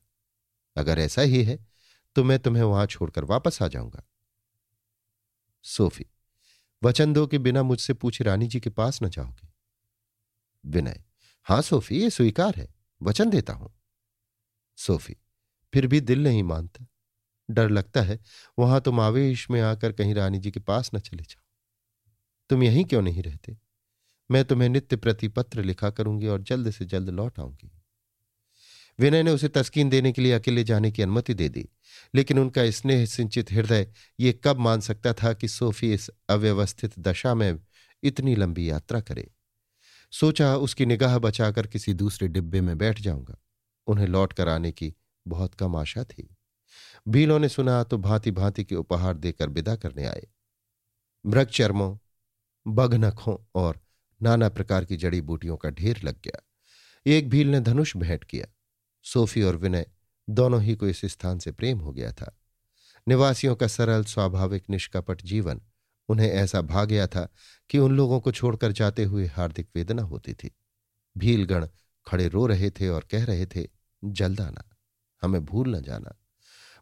अगर 0.77 0.99
ऐसा 0.99 1.21
ही 1.21 1.43
है 1.43 1.74
तो 2.15 2.23
मैं 2.23 2.39
तुम्हें 2.39 2.63
वहाँ 2.63 2.86
छोड़कर 2.86 3.23
वापस 3.23 3.62
आ 3.62 3.67
जाऊँगा। 3.67 4.08
सोफी, 5.63 6.06
वचन 6.84 7.13
दो 7.13 7.28
कि 7.28 7.38
बिना 7.38 7.63
मुझसे 7.63 7.93
पूछे 7.93 8.23
रानी 8.23 8.47
जी 8.47 8.60
के 8.60 8.69
पास 8.69 9.04
न 9.04 9.10
जाओगे। 9.10 9.47
विनय, 10.65 11.04
हाँ 11.43 11.62
सोफी, 11.62 12.01
ये 12.01 12.10
स्वीकार 12.10 12.56
है, 12.56 12.75
वचन 13.04 13.30
देता 13.30 13.54
हूँ। 13.54 13.73
सोफी, 14.78 15.15
फिर 15.73 15.88
भी 15.88 16.01
दिल 16.01 16.23
नहीं 16.23 16.43
मानता। 16.43 16.88
डर 17.49 17.69
लगता 17.69 18.01
है, 18.01 18.19
वहाँ 18.60 18.82
तुम 18.82 18.99
आवेश 18.99 19.49
में 19.49 19.62
आकर 19.62 19.91
कहीं 19.91 20.15
रानी 20.15 20.39
जी 20.39 20.51
के 20.51 20.60
पास 20.60 20.91
न 20.95 20.99
चले 20.99 21.23
जाओ। 21.23 21.43
तुम 22.49 22.63
यहीं 22.63 22.86
क्यों 22.86 23.01
नहीं 23.01 23.23
रहते? 23.23 23.58
मैं 24.32 24.45
तुम्हें 24.45 24.69
नित्य 24.69 24.95
प्रति 24.95 25.28
पत्र 25.28 25.63
लिखा 25.63 25.89
करूँगी 25.89 26.28
और 26.28 26.41
जल्द 26.41 26.71
से 26.71 26.86
जल्द 26.86 27.10
लौट 27.10 27.39
आऊँगी। 27.39 27.71
विनय 28.99 29.23
ने 29.23 29.31
उसे 29.31 29.47
तस्कीन 29.47 29.89
देने 29.89 30.12
के 30.12 30.21
लिए 30.21 30.31
अकेले 30.31 30.63
जाने 30.63 30.91
की 30.91 31.01
अनुमति 31.01 31.34
दे 31.34 31.49
दी, 31.49 31.69
लेकिन 32.15 32.39
उनका 32.39 32.69
स्नेह 32.71 33.05
सिंचित 33.05 33.51
हृदय 33.51 33.88
ये 34.19 34.34
कब 34.43 34.60
मान 34.60 34.79
सकता 34.79 35.13
था 35.13 35.34
कि 35.34 35.47
सोफी 35.47 35.93
इस 35.93 36.10
अव्यवस्थित 36.29 36.99
दशा 36.99 37.34
में 37.36 37.60
इतनी 38.03 38.36
लंबी 38.36 38.69
यात्रा 38.69 39.01
करे? 39.01 39.31
सोचा 40.12 40.55
उसकी 40.55 40.86
निगाह 40.86 41.17
बचाकर 41.19 41.67
किसी 41.67 41.93
दूसरे 41.93 42.27
डिब्बे 42.27 42.62
में 42.62 42.77
बैठ 42.77 42.99
जाऊँगा। 43.01 43.38
उन्हें 43.88 44.08
लौट 44.08 44.34
कर 44.34 44.49
आने 44.49 44.71
की 44.71 44.93
बहुत 45.27 45.53
कम 45.53 45.75
आशा 45.75 46.03
थी। 46.03 46.38
भीलों 47.08 47.39
ने 47.39 47.49
सुना 47.49 47.84
तो 47.84 47.97
भांति 47.97 48.31
भांति 48.31 48.63
के 48.63 48.75
उपहार 48.75 49.17
देकर 49.17 49.49
विदा 49.49 49.75
करने 49.75 50.05
आए। 50.05 50.27
मृग 51.25 51.47
चर्मों 51.47 51.97
बघनखों 52.67 53.38
और 53.55 53.79
नाना 54.21 54.49
प्रकार 54.49 54.86
की 54.86 54.97
जड़ी 54.97 55.21
बूटियों 55.21 55.58
का 55.58 55.69
ढेर 55.69 56.01
लग 56.03 56.15
गया। 56.23 56.41
एक 57.05 57.29
भील 57.29 57.47
ने 57.47 57.60
धनुष 57.60 57.97
भेंट 57.97 58.23
किया। 58.23 58.47
सोफी 59.05 59.41
और 59.43 59.55
विनय 59.55 59.85
दोनों 60.27 60.61
ही 60.61 60.75
को 60.75 60.87
इस 60.87 61.01
स्थान 61.05 61.39
से 61.39 61.51
प्रेम 61.51 61.79
हो 61.79 61.91
गया 61.91 62.11
था। 62.11 62.35
निवासियों 63.07 63.55
का 63.55 63.67
सरल, 63.67 64.03
स्वाभाविक, 64.03 64.69
निष्कपट 64.69 65.21
जीवन 65.21 65.61
उन्हें 66.09 66.29
ऐसा 66.29 66.61
भा 66.61 66.83
गया 66.85 67.07
था 67.07 67.27
कि 67.69 67.77
उन 67.77 67.95
लोगों 67.97 68.19
को 68.19 68.31
छोड़कर 68.31 68.71
जाते 68.71 69.03
हुए 69.03 69.25
हार्दिक 69.27 69.67
वेदना 69.75 70.01
होती 70.01 70.33
थी। 70.33 70.51
भीलगण 71.15 71.67
खड़े 72.07 72.27
रो 72.27 72.45
रहे 72.45 72.69
थे 72.69 72.87
और 72.87 73.07
कह 73.11 73.25
रहे 73.25 73.45
थे, 73.45 73.67
जल्द 74.03 74.41
आना, 74.41 74.63
हमें 75.21 75.45
भूल 75.45 75.75
न 75.75 75.81
जाना। 75.81 76.15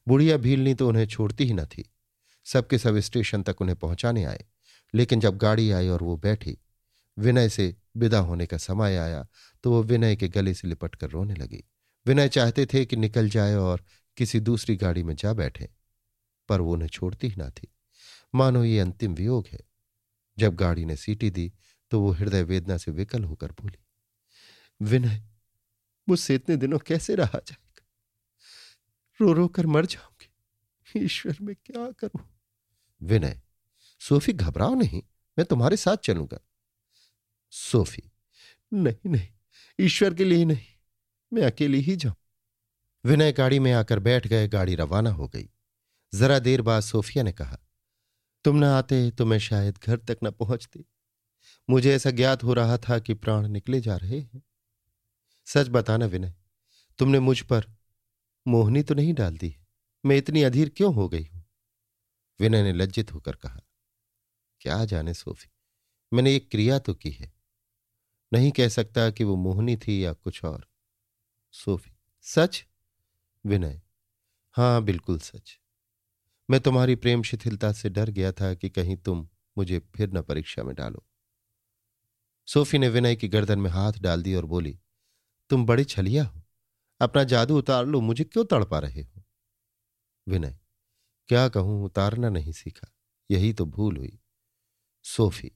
बुढ़िया 0.07 0.37
भीलनी 0.37 0.73
तो 0.73 0.87
उन्हें 0.87 1.05
छोड़ती 1.07 1.45
ही 1.45 1.53
न 1.53 1.65
थी। 1.65 1.89
सबके 2.45 2.77
सब 2.77 2.97
स्टेशन 2.99 3.43
तक 3.43 3.61
उन्हें 3.61 3.77
पहुँचाने 3.77 4.23
आए, 4.23 4.45
लेकिन 4.93 5.19
जब 5.19 5.37
गाड़ी 5.37 5.69
आई 5.71 5.89
और 5.89 6.03
वो 6.03 6.17
बैठी, 6.17 6.57
विनय 7.17 7.49
से 7.49 7.75
विदा 7.97 8.19
होने 8.19 8.45
का 8.45 8.57
समय 8.57 8.97
आया 8.97 9.25
तो 9.63 9.71
वो 9.71 9.83
विनय 9.83 10.15
के 10.15 10.27
गले 10.27 10.53
से 10.53 10.67
लिपट 10.67 10.95
कर 10.95 11.09
रोने 11.09 11.33
लगी। 11.33 11.63
विनय 12.05 12.29
चाहते 12.29 12.65
थे 12.65 12.85
कि 12.85 12.95
निकल 12.95 13.29
जाए 13.29 13.55
और 13.55 13.83
किसी 14.17 14.39
दूसरी 14.39 14.75
गाड़ी 14.75 15.03
में 15.03 15.15
जा 15.15 15.33
बैठे, 15.33 15.69
पर 16.49 16.61
वो 16.61 16.73
उन्हें 16.73 16.89
छोड़ती 16.89 17.27
ही 17.27 17.35
ना 17.35 17.49
थी। 17.49 17.67
मानो 18.35 18.63
ये 18.63 18.79
अंतिम 18.79 19.13
वियोग 19.13 19.47
है। 19.47 19.59
जब 20.37 20.55
गाड़ी 20.55 20.85
ने 20.85 20.95
सीटी 20.95 21.29
दी 21.29 21.51
तो 21.91 21.99
वो 22.01 22.11
हृदय 22.11 22.43
वेदना 22.43 22.77
से 22.77 22.91
विकल 22.91 23.23
होकर 23.23 23.51
बोली, 23.51 23.77
विनय, 24.81 25.23
मुझसे 26.07 26.35
इतने 26.35 26.55
दिनों 26.57 26.79
कैसे 26.79 27.15
रहा 27.15 27.39
जाएगा? 27.47 27.85
रो 29.21 29.33
रो 29.33 29.47
कर 29.47 29.65
मर 29.65 29.85
जाऊँगी। 29.85 31.03
ईश्वर, 31.05 31.37
में 31.41 31.55
क्या 31.55 31.91
करूँ? 31.91 32.21
विनय, 33.01 33.41
सोफी, 34.01 34.33
घबराओ 34.33 34.73
नहीं, 34.75 35.01
मैं 35.37 35.45
तुम्हारे 35.45 35.77
साथ 35.77 35.97
चलूँगा। 35.97 36.39
सोफी? 37.53 38.03
नहीं 38.73 39.09
नहीं, 39.09 39.27
ईश्वर 39.79 40.13
के 40.13 40.25
लिए 40.25 40.45
नहीं। 40.45 40.72
मैं 41.33 41.43
अकेली 41.43 41.79
ही 41.79 41.95
जाऊँ। 41.95 42.15
विनय 43.03 43.31
गाड़ी 43.31 43.59
में 43.59 43.71
आकर 43.73 43.99
बैठ 43.99 44.27
गए, 44.27 44.47
गाड़ी 44.47 44.75
रवाना 44.75 45.09
हो 45.09 45.27
गई। 45.27 45.49
जरा 46.13 46.39
देर 46.39 46.61
बाद 46.61 46.81
सोफिया 46.81 47.23
ने 47.23 47.31
कहा, 47.31 47.57
तुम 48.45 48.57
न 48.57 48.63
आते 48.63 49.09
तो 49.11 49.25
मैं 49.25 49.39
शायद 49.39 49.77
घर 49.77 49.97
तक 49.97 50.17
न 50.23 50.31
पहुँचती। 50.31 50.85
मुझे 51.69 51.93
ऐसा 51.95 52.11
ज्ञात 52.11 52.43
हो 52.43 52.53
रहा 52.53 52.77
था 52.79 52.99
कि 52.99 53.13
प्राण 53.13 53.47
निकले 53.47 53.79
जा 53.81 53.95
रहे 53.97 54.19
हैं। 54.19 54.41
सच 55.47 55.67
बताना 55.69 56.05
विनय, 56.05 56.33
तुमने 56.99 57.19
मुझ 57.19 57.39
पर 57.41 57.65
मोहनी 58.45 58.83
तो 58.83 58.93
नहीं 58.93 59.13
डाल 59.13 59.37
दी? 59.37 59.55
मैं 60.03 60.17
इतनी 60.17 60.43
अधीर 60.43 60.69
क्यों 60.69 60.93
हो 60.93 61.07
गई 61.09 61.23
हूँ? 61.23 61.43
विनय 62.39 62.63
ने 62.63 62.73
लज्जित 62.73 63.13
होकर 63.13 63.35
कहा, 63.35 63.59
क्या 64.61 64.83
जाने 64.85 65.13
सोफी, 65.13 65.49
मैंने 66.11 66.35
एक 66.35 66.49
क्रिया 66.51 66.79
तो 66.79 66.93
की 66.93 67.11
है। 67.11 67.31
नहीं 68.31 68.51
कह 68.51 68.67
सकता 68.67 69.09
कि 69.09 69.23
वो 69.23 69.35
मोहनी 69.35 69.75
थी 69.77 70.03
या 70.05 70.13
कुछ 70.13 70.43
और। 70.45 70.65
सोफी। 71.53 71.91
सच? 72.21 72.65
विनय। 73.45 73.81
हाँ 74.51 74.83
बिल्कुल 74.83 75.19
सच। 75.19 75.59
मैं 76.49 76.59
तुम्हारी 76.59 76.95
प्रेम 76.95 77.23
शिथिलता 77.23 77.71
से 77.71 77.89
डर 77.89 78.09
गया 78.09 78.31
था 78.31 78.53
कि 78.53 78.69
कहीं 78.69 78.97
तुम 78.97 79.29
मुझे 79.57 79.79
फिर 79.79 80.09
न 80.09 80.21
परीक्षा 80.21 80.63
में 80.63 80.75
डालो। 80.75 81.05
सोफी 82.47 82.77
ने 82.77 82.89
विनय 82.89 83.15
की 83.15 83.27
गर्दन 83.27 83.59
में 83.59 83.69
हाथ 83.69 83.93
डाल 83.93 84.23
दी 84.23 84.35
और 84.35 84.45
बोली, 84.45 84.79
तुम 85.49 85.65
बड़ी 85.65 85.83
छलिया 85.83 86.23
हो। 86.23 86.41
अपना 87.01 87.23
जादू 87.23 87.57
उतार 87.57 87.85
लो, 87.85 88.01
मुझे 88.01 88.23
क्यों 88.23 88.45
तड़पा 88.45 88.79
रहे 88.79 89.01
हो? 89.01 89.23
विनय, 90.27 90.59
क्या 91.27 91.49
कहूँ, 91.49 91.85
उतारना 91.85 92.29
नहीं 92.29 92.51
सीखा। 92.51 92.91
यही 93.31 93.53
तो 93.53 93.65
भूल 93.65 93.97
हुई। 93.97 94.19
सोफी, 95.03 95.51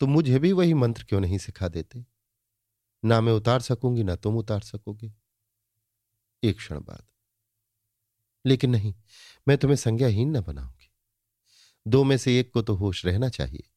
तुम 0.00 0.10
मुझे 0.10 0.38
भी 0.38 0.52
वही 0.52 0.74
मंत्र 0.74 1.04
क्यों 1.04 1.20
नहीं 1.20 1.38
सिखा 1.38 1.68
देते? 1.68 2.06
ना 3.04 3.20
मैं 3.20 3.32
उतार 3.32 3.60
सकूँगी, 3.60 4.04
ना 4.04 4.16
तुम 4.16 4.36
उतार 4.36 4.60
सकोगे। 4.60 5.23
एक 6.44 6.56
क्षण 6.56 6.80
बाद। 6.80 7.06
लेकिन 8.46 8.70
नहीं, 8.70 8.94
मैं 9.48 9.58
तुम्हें 9.58 9.76
संज्ञाहीन 9.76 10.36
न 10.36 10.40
बनाऊँगी। 10.40 10.92
दो 11.86 12.04
में 12.04 12.16
से 12.18 12.40
एक 12.40 12.52
को 12.52 12.62
तो 12.62 12.74
होश 12.74 13.06
रहना 13.06 13.28
चाहिए। 13.28 13.70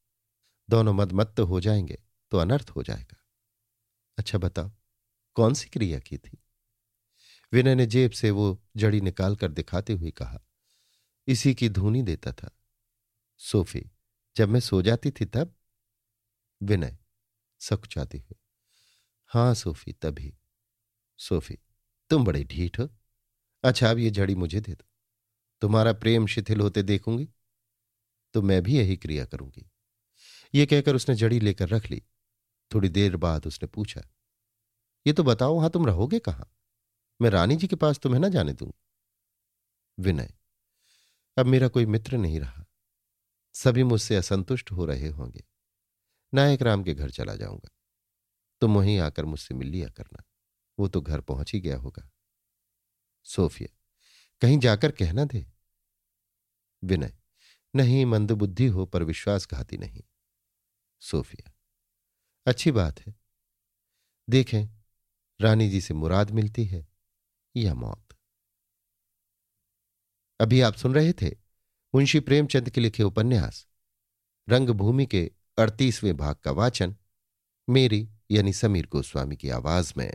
दोनों 0.70 0.94
मदमत्त 0.94 1.40
हो 1.40 1.62
जाएँगे 1.62 2.04
तो 2.32 2.38
अनर्थ 2.38 2.70
हो 2.70 2.84
जाएगा। 2.84 3.24
अच्छा 4.18 4.38
बताओ, 4.38 4.72
कौन 5.34 5.54
सी 5.54 5.70
क्रिया 5.70 6.00
की 6.00 6.18
थी? 6.18 6.44
विनय 7.54 7.76
ने 7.76 7.86
जेब 7.86 8.12
से 8.12 8.32
वो 8.32 8.64
जड़ी 8.78 9.02
निकालकर 9.02 9.52
दिखाते 9.52 9.94
हुए 9.94 10.12
कहा, 10.12 10.40
इसी 11.28 11.54
की 11.54 11.70
धूनी 11.70 12.02
देता 12.02 12.32
था। 12.32 12.50
सोफी, 13.38 13.92
जब 14.36 14.50
मैं 14.50 14.60
सो 14.60 14.82
जाती 14.82 15.12
थी 15.12 15.26
तब? 15.26 15.56
विनय, 16.64 16.98
सकुचाती 17.60 18.18
हुई 18.18 18.36
हाँ 19.28 19.54
सोफी, 19.54 19.94
तभी। 19.94 20.38
सोफी 21.18 21.58
तुम 22.12 22.26
बड़े 22.26 22.44
ढीठ 22.44 22.80
हो। 22.80 22.90
अच्छा 23.64 23.90
अब 23.92 23.98
ये 24.00 24.10
जड़ी 24.10 24.36
मुझे 24.36 24.60
दे 24.60 24.74
दो। 24.74 24.86
तुम्हारा 25.62 25.94
प्रेम 25.94 26.26
शिथिल 26.28 26.62
होते 26.62 26.84
देखूँगी 26.84 27.28
तो 28.36 28.42
मैं 28.42 28.62
भी 28.64 28.78
यही 28.78 28.98
क्रिया 28.98 29.26
करूँगी। 29.26 29.70
ये 30.54 30.66
कहकर 30.66 30.96
उसने 30.96 31.16
जड़ी 31.16 31.40
लेकर 31.40 31.70
रख 31.70 31.90
ली। 31.92 32.02
थोड़ी 32.72 32.90
देर 32.90 33.16
बाद 33.18 33.46
उसने 33.48 33.68
पूछा, 33.68 34.02
ये 35.06 35.14
तो 35.14 35.24
बताओ, 35.24 35.56
वहाँ 35.56 35.70
तुम 35.70 35.86
रहोगे 35.86 36.20
कहाँ? 36.20 36.50
मैं 37.20 37.30
रानी 37.30 37.56
जी 37.56 37.68
के 37.68 37.76
पास 37.76 38.00
तुम्हें 38.00 38.20
ना 38.22 38.30
जाने 38.30 38.54
दूँगी 38.54 38.74
विनय, 39.98 40.34
अब 41.38 41.46
मेरा 41.46 41.68
कोई 41.68 41.86
मित्र 41.86 42.18
नहीं 42.18 42.40
रहा। 42.40 42.66
सभी 43.56 43.84
मुझसे 43.84 44.16
असंतुष्ट 44.16 44.72
हो 44.72 44.86
रहे 44.86 45.08
होंगे। 45.10 45.44
नायक 46.34 46.62
राम 46.62 46.84
के 46.84 46.94
घर 46.94 47.10
चला 47.12 47.36
जाऊँगा। 47.36 47.70
तुम 48.62 48.76
वहीं 48.76 49.00
आकर 49.00 49.26
मुझसे 49.26 49.56
मिल 49.56 49.68
लिया 49.68 49.90
करना। 49.90 50.24
वो 50.80 50.88
तो 50.88 51.02
घर 51.02 51.22
पहुँच 51.22 51.54
ही 51.54 51.60
गया 51.60 51.78
होगा। 51.78 52.10
सोफिया, 53.24 53.76
कहीं 54.42 54.60
जाकर 54.60 54.92
कहना 54.92 55.26
दे। 55.26 55.46
विनय, 56.84 57.18
नहीं, 57.76 58.06
मंदबुद्धि 58.06 58.68
हो 58.68 58.86
पर 58.86 59.04
विश्वासघाती 59.04 59.78
नहीं। 59.78 60.04
सोफिया, 61.02 61.52
अच्छी 62.48 62.72
बात 62.72 63.00
है। 63.00 63.16
देखें, 64.30 64.66
रानी 65.42 65.70
जी 65.70 65.82
से 65.82 65.94
मुराद 65.94 66.32
मिलती 66.32 66.66
है 66.66 66.88
या 67.56 67.74
मौत? 67.74 68.08
अभी 70.40 70.62
आप 70.62 70.74
सुन 70.74 70.96
रहे 70.96 71.14
थे 71.14 71.30
मुंशी 71.96 72.20
प्रेमचंद 72.20 72.70
के 72.70 72.82
लिखे 72.82 73.04
उपन्यास, 73.04 73.68
रंगभूमि 74.50 75.06
के 75.06 75.32
अड़तीसवें 75.58 76.18
भाग 76.18 76.36
का 76.36 76.52
वाचन, 76.52 76.96
मेरी 77.70 78.10
यानी 78.32 78.54
समीर 78.54 78.88
गोस्वामी 78.88 79.36
की 79.36 79.50
आवाज़ 79.50 79.94
में। 79.98 80.14